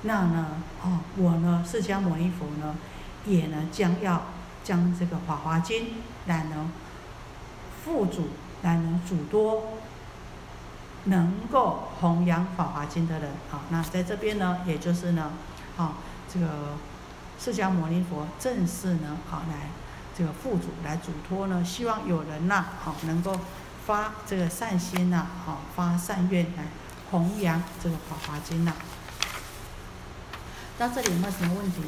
[0.04, 0.48] 那呢，
[0.84, 2.76] 哦，我呢，释迦牟尼佛呢，
[3.26, 4.24] 也呢将要
[4.64, 5.84] 将这个《法华经》
[6.28, 6.70] 来呢。
[7.84, 8.30] 富主
[8.64, 9.64] 乃能主多，
[11.06, 15.32] 能够弘扬《法华经》的人，啊，那在这边呢，也就是呢，
[15.78, 15.96] 好，
[16.32, 16.48] 这个
[17.40, 19.70] 释迦牟尼佛正式呢，好来
[20.18, 23.40] 这个富主来嘱托呢，希望有人呐，好能够
[23.86, 26.64] 发这个善心呐，好发善愿来
[27.12, 28.74] 弘扬这个《法华经》呐。
[30.78, 31.82] 到这里有没有什么问题？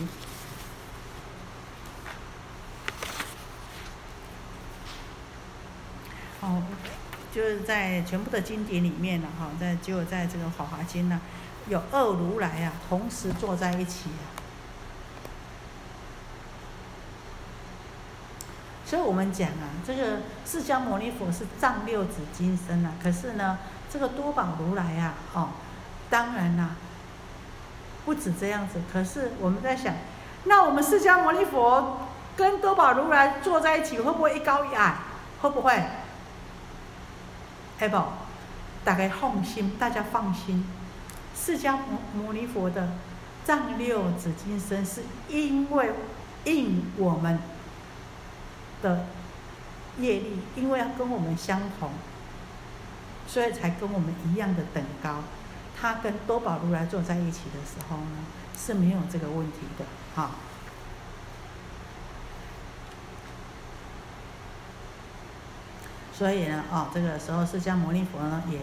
[6.39, 6.61] 哦，
[7.37, 11.21] 就是在全部的经典里面了，哈，在只有在这个《法华经》呢，
[11.67, 14.09] 有二如来啊，同时坐在一起。
[18.83, 20.17] 所以我们讲啊，这个
[20.47, 25.49] 释迦牟尼佛是藏六子金身啊，可是呢，这个多宝如来啊，哦，
[26.09, 26.71] 当然啦，
[28.03, 28.81] 不止这样子。
[28.91, 29.93] 可是我们在想，
[30.45, 31.99] 那我们释迦牟尼佛
[32.35, 34.95] 跟多宝如来坐在一起，会不会一高一矮？
[35.43, 35.83] 会不会？
[37.79, 37.97] 哎不，
[38.83, 40.65] 大家放心，大家放心。
[41.35, 42.89] 释迦牟牟尼佛的
[43.45, 45.91] 藏六紫金身，是因为
[46.45, 47.39] 应我们
[48.81, 49.05] 的
[49.99, 51.91] 业力，因为要跟我们相同，
[53.27, 55.19] 所以才跟我们一样的等高。
[55.79, 58.25] 他跟多宝如来坐在一起的时候呢，
[58.57, 60.31] 是没有这个问题的，哈。
[66.17, 68.57] 所以呢，啊，这个时候释迦牟尼佛呢也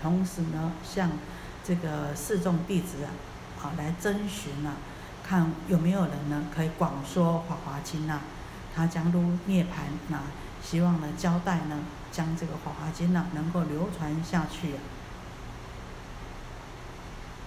[0.00, 1.10] 同时呢向
[1.64, 3.10] 这个四众弟子啊，
[3.60, 4.74] 啊来征询啊，
[5.26, 8.20] 看有没有人呢可以广说《法华经》呐，
[8.72, 10.20] 他将入涅槃呐，
[10.62, 11.80] 希望呢交代呢
[12.12, 14.76] 将这个《法华经》呢能够流传下去。